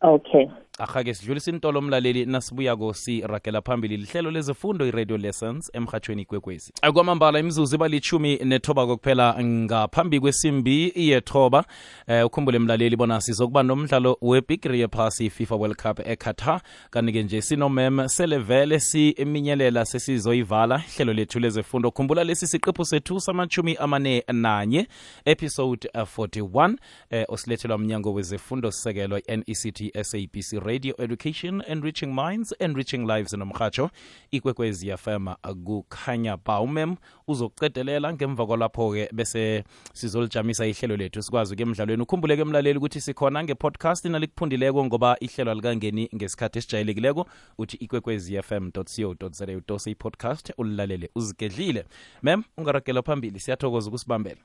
Okay. 0.03 0.47
Ahake 0.79 1.15
sidlulisa 1.15 1.51
intolo 1.51 1.81
mlaleli 1.81 2.27
nasibuyako 2.27 2.95
siragela 2.95 3.63
phambili 3.63 3.97
lihlelo 3.97 4.31
lezifundo 4.31 4.87
i-radio 4.87 5.17
lessons 5.17 5.71
emhatshweni 5.73 6.25
kwekwezi. 6.25 6.73
Kwamambala 6.93 7.39
imizuzu 7.39 7.75
ibalitshumi 7.75 8.37
nethoba 8.37 8.87
kokuphela 8.87 9.45
ngaphambi 9.45 10.21
kwesimbi 10.21 10.93
yethoba. 10.95 11.65
Eh, 12.07 12.27
ukhumbule 12.27 12.59
mlaleli 12.59 12.97
bona 12.97 13.21
sizokuba 13.21 13.63
nomdlalo 13.63 14.19
webigri 14.23 14.81
yephasi 14.81 15.31
fifa 15.31 15.55
world 15.55 15.77
cup 15.77 16.01
eqatar 16.07 16.61
kanti-ke 16.91 17.23
nje 17.23 17.43
sinomem 17.43 18.09
selevele 18.09 18.81
siminyelela 18.81 19.85
sesizoyivala 19.85 20.83
ihlelo 20.89 21.13
lethu 21.13 21.39
lezifundo 21.39 21.91
khumbula 21.91 22.25
lesi 22.25 22.47
siqephu 22.47 22.85
sethu 22.85 23.21
samachumi 23.21 23.77
amane 23.77 24.25
nanye 24.33 24.87
episode 25.25 25.91
uh, 25.95 26.01
41 26.01 26.77
eh, 27.11 27.25
osilethelwa 27.29 27.79
mnyango 27.79 28.13
wezefundo 28.13 28.71
sisekelwa 28.71 29.21
i-nect 29.27 30.03
sabc 30.03 30.53
radio 30.69 30.95
education 30.99 31.63
enriching 31.69 32.13
minds 32.15 32.55
enriching 32.59 33.07
lives 33.07 33.33
nomhatsho 33.33 33.91
ikwekwezi 34.31 34.97
fm 34.97 35.29
kukhanya 35.65 36.37
ba 36.37 36.61
umem 36.61 36.97
uzokucedelela 37.29 38.13
ngemva 38.13 38.47
kwalapho-ke 38.47 39.09
bese 39.13 39.65
sizolijamisa 39.93 40.67
ihlelo 40.67 40.97
lethu. 40.97 41.23
Sikwazi 41.23 41.57
ke 41.57 41.63
emdlalweni. 41.63 42.03
Ukhumbuleke 42.03 42.43
emlaleli 42.43 42.79
ukuthi 42.79 43.01
sikhona 43.01 43.45
ngepodcast 43.45 44.05
nalikuphundileko 44.05 44.85
ngoba 44.85 45.17
ihlelo 45.21 45.51
alikangeni 45.51 46.09
ngesikhathi 46.15 46.59
esijayelekileko. 46.59 47.27
Uthi 47.59 47.77
ikwekwezi 47.77 48.43
fm 48.43 48.71
co 48.71 48.85
za 49.31 49.47
udose 49.47 49.91
i-podcast 49.91 50.53
ulilalele 50.59 51.11
uzigedlile. 51.15 51.85
Mem 52.23 52.43
ungaragela 52.57 53.03
phambili 53.03 53.41
siyathokoza 53.41 53.89
ukusibambela. 53.89 54.41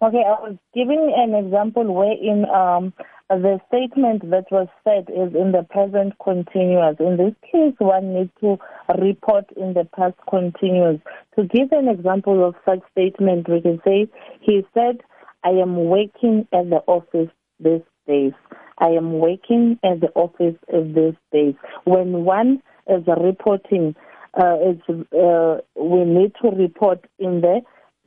Okay, 0.00 0.22
I 0.22 0.30
was 0.30 0.56
giving 0.74 1.12
an 1.16 1.34
example 1.34 1.84
wherein 1.84 2.44
um, 2.44 2.92
the 3.28 3.60
statement 3.68 4.30
that 4.30 4.46
was 4.50 4.68
said 4.84 5.10
is 5.10 5.34
in 5.34 5.52
the 5.52 5.66
present 5.68 6.14
continuous. 6.22 6.96
In 6.98 7.18
this 7.18 7.34
case, 7.42 7.74
one 7.78 8.14
needs 8.14 8.30
to 8.40 8.58
report 8.98 9.44
in 9.56 9.74
the 9.74 9.86
past 9.94 10.14
continuous. 10.30 11.00
To 11.36 11.44
give 11.44 11.70
an 11.72 11.88
example 11.88 12.46
of 12.46 12.54
such 12.64 12.80
statement, 12.92 13.48
we 13.48 13.60
can 13.60 13.80
say, 13.84 14.08
he 14.40 14.64
said, 14.72 15.02
I 15.44 15.50
am 15.50 15.76
working 15.76 16.48
at 16.52 16.70
the 16.70 16.82
office 16.86 17.30
these 17.60 17.82
days. 18.06 18.32
I 18.78 18.88
am 18.90 19.18
working 19.18 19.78
at 19.84 20.00
the 20.00 20.08
office 20.14 20.56
these 20.72 21.16
days. 21.30 21.54
When 21.84 22.24
one 22.24 22.62
is 22.88 23.04
reporting, 23.06 23.94
uh, 24.34 24.56
uh, 24.56 25.58
we 25.76 26.04
need 26.04 26.32
to 26.42 26.48
report 26.48 27.04
in 27.18 27.42
the 27.42 27.60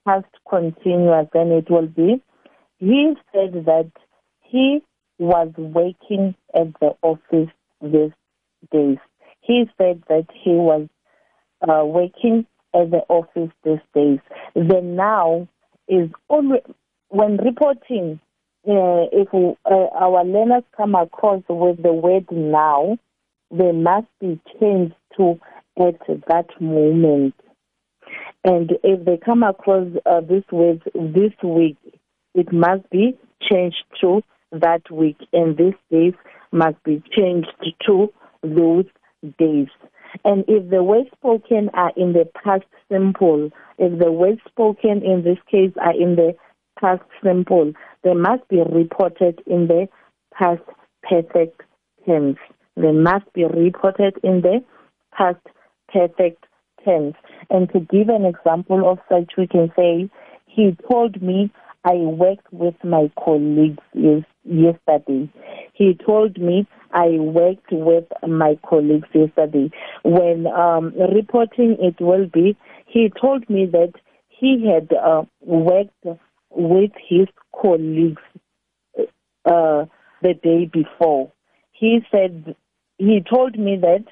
past 0.05 0.25
continuous, 0.49 1.27
then 1.31 1.51
it 1.51 1.69
will 1.69 1.87
be, 1.87 2.23
he 2.79 3.13
said 3.31 3.65
that 3.65 3.91
he 4.41 4.81
was 5.21 5.49
working 5.57 6.35
at 6.55 6.73
the 6.79 6.95
office 7.03 7.53
these 7.81 8.11
days. 8.71 8.97
He 9.41 9.65
said 9.77 10.01
that 10.09 10.25
he 10.33 10.51
was 10.51 10.87
uh, 11.61 11.85
working 11.85 12.45
at 12.73 12.89
the 12.89 13.03
office 13.07 13.51
these 13.63 13.79
days. 13.93 14.19
The 14.55 14.81
now 14.81 15.47
is 15.87 16.09
always, 16.27 16.61
when 17.09 17.37
reporting, 17.37 18.19
uh, 18.67 19.05
if 19.11 19.27
uh, 19.33 19.69
our 19.69 20.25
learners 20.25 20.63
come 20.75 20.95
across 20.95 21.43
with 21.47 21.81
the 21.83 21.93
word 21.93 22.25
now, 22.31 22.97
they 23.51 23.71
must 23.71 24.07
be 24.19 24.39
changed 24.59 24.95
to 25.17 25.39
at 25.77 25.99
that 26.27 26.49
moment. 26.59 27.35
And 28.43 28.71
if 28.83 29.05
they 29.05 29.17
come 29.23 29.43
across 29.43 29.87
uh, 30.05 30.21
this 30.21 30.43
word 30.51 30.81
this 30.95 31.33
week, 31.43 31.77
it 32.33 32.51
must 32.51 32.89
be 32.89 33.17
changed 33.41 33.83
to 34.01 34.23
that 34.51 34.89
week, 34.91 35.17
and 35.33 35.57
this 35.57 35.75
days 35.91 36.13
must 36.51 36.81
be 36.83 37.01
changed 37.15 37.51
to 37.85 38.11
those 38.43 38.85
days. 39.39 39.67
And 40.25 40.43
if 40.47 40.69
the 40.69 40.83
words 40.83 41.09
spoken 41.13 41.69
are 41.73 41.91
in 41.95 42.13
the 42.13 42.29
past 42.43 42.65
simple, 42.91 43.49
if 43.77 43.99
the 43.99 44.11
words 44.11 44.41
spoken 44.47 45.01
in 45.03 45.23
this 45.23 45.37
case 45.49 45.71
are 45.81 45.93
in 45.93 46.15
the 46.15 46.35
past 46.79 47.03
simple, 47.23 47.71
they 48.03 48.13
must 48.13 48.47
be 48.49 48.61
reported 48.61 49.41
in 49.47 49.67
the 49.67 49.87
past 50.33 50.61
perfect 51.03 51.61
tense. 52.05 52.37
They 52.75 52.91
must 52.91 53.31
be 53.33 53.45
reported 53.45 54.15
in 54.23 54.41
the 54.41 54.63
past 55.13 55.39
perfect 55.93 56.45
tense. 56.83 57.15
And 57.49 57.69
to 57.71 57.79
give 57.79 58.09
an 58.09 58.25
example 58.25 58.89
of 58.89 58.99
such, 59.09 59.33
we 59.37 59.47
can 59.47 59.71
say, 59.75 60.09
he 60.45 60.75
told 60.89 61.21
me 61.21 61.51
I 61.83 61.93
worked 61.93 62.51
with 62.51 62.75
my 62.83 63.09
colleagues 63.23 63.83
yes, 63.93 64.23
yesterday. 64.51 65.31
He 65.73 65.97
told 66.05 66.37
me 66.37 66.67
I 66.93 67.07
worked 67.19 67.71
with 67.71 68.05
my 68.27 68.59
colleagues 68.67 69.07
yesterday. 69.13 69.71
When 70.03 70.45
um, 70.47 70.93
reporting, 71.15 71.77
it 71.79 72.01
will 72.01 72.27
be, 72.27 72.57
he 72.85 73.11
told 73.19 73.49
me 73.49 73.65
that 73.71 73.93
he 74.27 74.67
had 74.67 74.91
uh, 74.93 75.23
worked 75.41 76.05
with 76.49 76.91
his 77.07 77.27
colleagues 77.59 78.21
uh, 79.45 79.85
the 80.21 80.33
day 80.43 80.69
before. 80.71 81.31
He 81.71 81.99
said, 82.11 82.55
he 82.97 83.23
told 83.27 83.57
me 83.57 83.77
that 83.81 84.05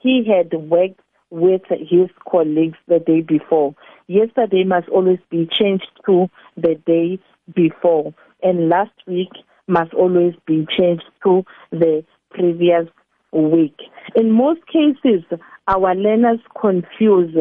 he 0.00 0.24
had 0.26 0.52
worked 0.58 1.00
with 1.30 1.62
his 1.68 2.10
colleagues 2.30 2.78
the 2.88 2.98
day 2.98 3.20
before. 3.20 3.74
Yesterday 4.06 4.64
must 4.64 4.88
always 4.88 5.20
be 5.30 5.48
changed 5.50 5.88
to 6.06 6.28
the 6.56 6.74
day 6.86 7.18
before, 7.54 8.12
and 8.42 8.68
last 8.68 8.92
week 9.06 9.30
must 9.66 9.94
always 9.94 10.34
be 10.46 10.66
changed 10.78 11.04
to 11.24 11.44
the 11.70 12.04
previous 12.30 12.88
week. 13.32 13.76
In 14.16 14.30
most 14.30 14.60
cases, 14.66 15.24
our 15.68 15.94
learners 15.94 16.40
confuse 16.60 17.34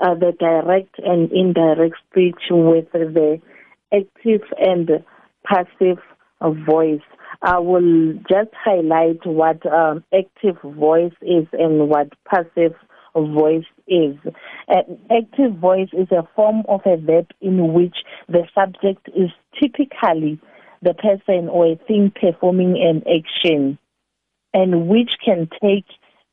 uh, 0.00 0.14
the 0.14 0.32
direct 0.38 0.98
and 0.98 1.30
indirect 1.32 1.96
speech 2.10 2.40
with 2.50 2.90
the 2.92 3.40
active 3.92 4.42
and 4.58 4.90
passive 5.44 5.98
voice. 6.66 7.00
I 7.42 7.58
will 7.58 8.14
just 8.28 8.50
highlight 8.52 9.24
what 9.24 9.64
um, 9.66 10.04
active 10.12 10.56
voice 10.62 11.12
is 11.22 11.46
and 11.52 11.88
what 11.88 12.08
passive 12.26 12.74
voice 13.16 13.64
is. 13.86 14.16
An 14.68 14.98
active 15.10 15.58
voice 15.58 15.88
is 15.92 16.08
a 16.10 16.28
form 16.34 16.62
of 16.68 16.80
a 16.84 16.96
verb 16.96 17.26
in 17.40 17.72
which 17.72 17.96
the 18.28 18.44
subject 18.54 19.08
is 19.16 19.30
typically 19.60 20.40
the 20.82 20.94
person 20.94 21.48
or 21.48 21.66
a 21.66 21.76
thing 21.86 22.12
performing 22.20 22.76
an 22.80 23.02
action 23.08 23.78
and 24.54 24.88
which 24.88 25.12
can 25.24 25.48
take 25.62 25.86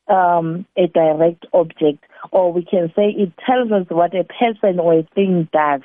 um, 0.08 0.66
a 0.76 0.86
direct 0.86 1.46
object, 1.52 2.04
or 2.30 2.52
we 2.52 2.64
can 2.64 2.92
say 2.94 3.08
it 3.08 3.32
tells 3.44 3.72
us 3.72 3.86
what 3.88 4.14
a 4.14 4.24
person 4.24 4.78
or 4.78 5.00
a 5.00 5.08
thing 5.14 5.48
does. 5.52 5.82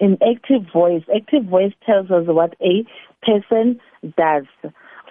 In 0.00 0.18
active 0.22 0.62
voice, 0.72 1.02
active 1.14 1.44
voice 1.44 1.72
tells 1.86 2.10
us 2.10 2.24
what 2.26 2.54
a 2.60 2.84
person 3.22 3.80
does. 4.16 4.44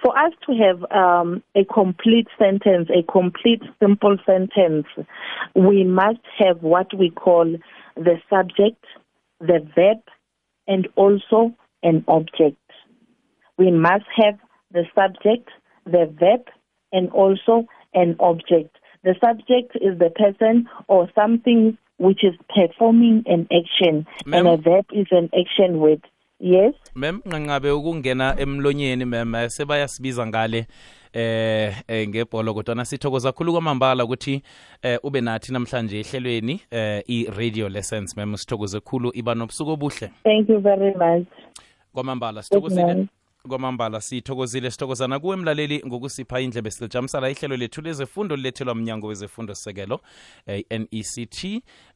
For 0.04 0.18
us 0.18 0.34
to 0.48 0.56
have 0.56 0.92
um, 0.92 1.42
a 1.56 1.64
complete 1.64 2.28
sentence, 2.38 2.90
a 2.90 3.10
complete 3.10 3.62
simple 3.82 4.18
sentence, 4.26 4.86
we 5.56 5.86
must 5.86 6.20
have 6.40 6.62
what 6.62 6.88
we 6.98 7.10
call 7.10 7.56
the 7.96 8.18
subject, 8.30 8.84
the 9.40 9.66
verb, 9.74 10.00
and 10.68 10.88
also 10.96 11.56
an 11.84 12.04
object. 12.08 12.58
We 13.58 13.72
must 13.72 14.06
have 14.16 14.40
the 14.72 14.84
subject, 14.96 15.50
the 15.86 16.12
verb, 16.20 16.48
and 16.92 17.10
also 17.12 17.66
an 17.94 18.16
object. 18.20 18.76
The 19.04 19.16
subject 19.24 19.76
is 19.76 20.00
the 20.00 20.10
person 20.10 20.68
or 20.88 21.10
something 21.14 21.78
which 21.98 22.24
is 22.24 22.34
performing 22.54 23.24
an 23.28 23.48
action, 23.52 24.06
Ma'am? 24.26 24.48
and 24.48 24.60
a 24.60 24.62
verb 24.62 24.86
is 24.92 25.08
an 25.12 25.30
action 25.38 25.80
word. 25.80 26.02
Yes? 26.40 26.74
mem 26.96 27.22
ngabe 27.26 27.72
ukungena 27.72 28.40
emlonyeni 28.40 29.06
mem 29.06 29.50
sebayasibiza 29.50 30.28
ngale 30.28 30.68
eh, 31.14 31.76
eh 31.88 32.08
ngebholo 32.08 32.54
kodwa 32.54 32.86
sithokoza 32.86 33.32
khulu 33.32 33.52
kwamambala 33.52 34.04
ukuthi 34.04 34.42
eh, 34.82 35.00
ube 35.04 35.22
nathi 35.22 35.54
namhlanje 35.54 36.00
ehlelweni 36.00 36.62
eh, 36.72 37.04
i-radio 37.08 37.70
lessons 37.70 38.18
mem 38.18 38.38
sithokoze 38.38 38.80
khulu 38.80 39.12
iba 39.14 39.36
nobusuku 39.36 39.72
obuhle 39.72 40.12
Thank 40.24 40.50
you 40.50 40.60
very 40.60 40.94
much. 40.96 41.28
kwamambala 41.94 42.44
sithokozile. 42.44 43.08
Kwamambala 43.50 44.02
sithokozile 44.02 44.72
sithokozana 44.72 45.20
kuwe 45.20 45.36
mlaleli 45.36 45.84
ngokusipha 45.88 46.40
indlebe. 46.40 46.72
Silijamisala 46.72 47.30
ihlelo 47.30 47.58
lethu 47.58 47.82
lezefundo 47.82 48.36
lilethelwa 48.36 48.76
mnyango 48.76 49.08
wezefundo 49.08 49.56
sekelo 49.56 50.02
i-nect 50.48 51.44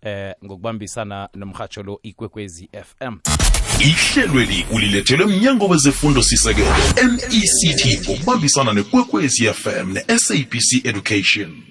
eh, 0.01 0.35
ngokubambisana 0.45 1.29
nomhatsho 1.33 1.83
lo 1.83 1.99
ikwekwezi 2.03 2.69
fm 2.83 3.17
ihlelweli 3.79 4.65
ulilethelwe 4.71 5.25
mnyango 5.25 5.67
wezefundo 5.67 6.23
sisekelo 6.23 6.69
nect 7.05 8.07
ngokubambisana 8.07 8.73
nekwekwezi 8.73 9.53
fm 9.53 9.93
ne-sabc 9.93 10.85
education 10.85 11.67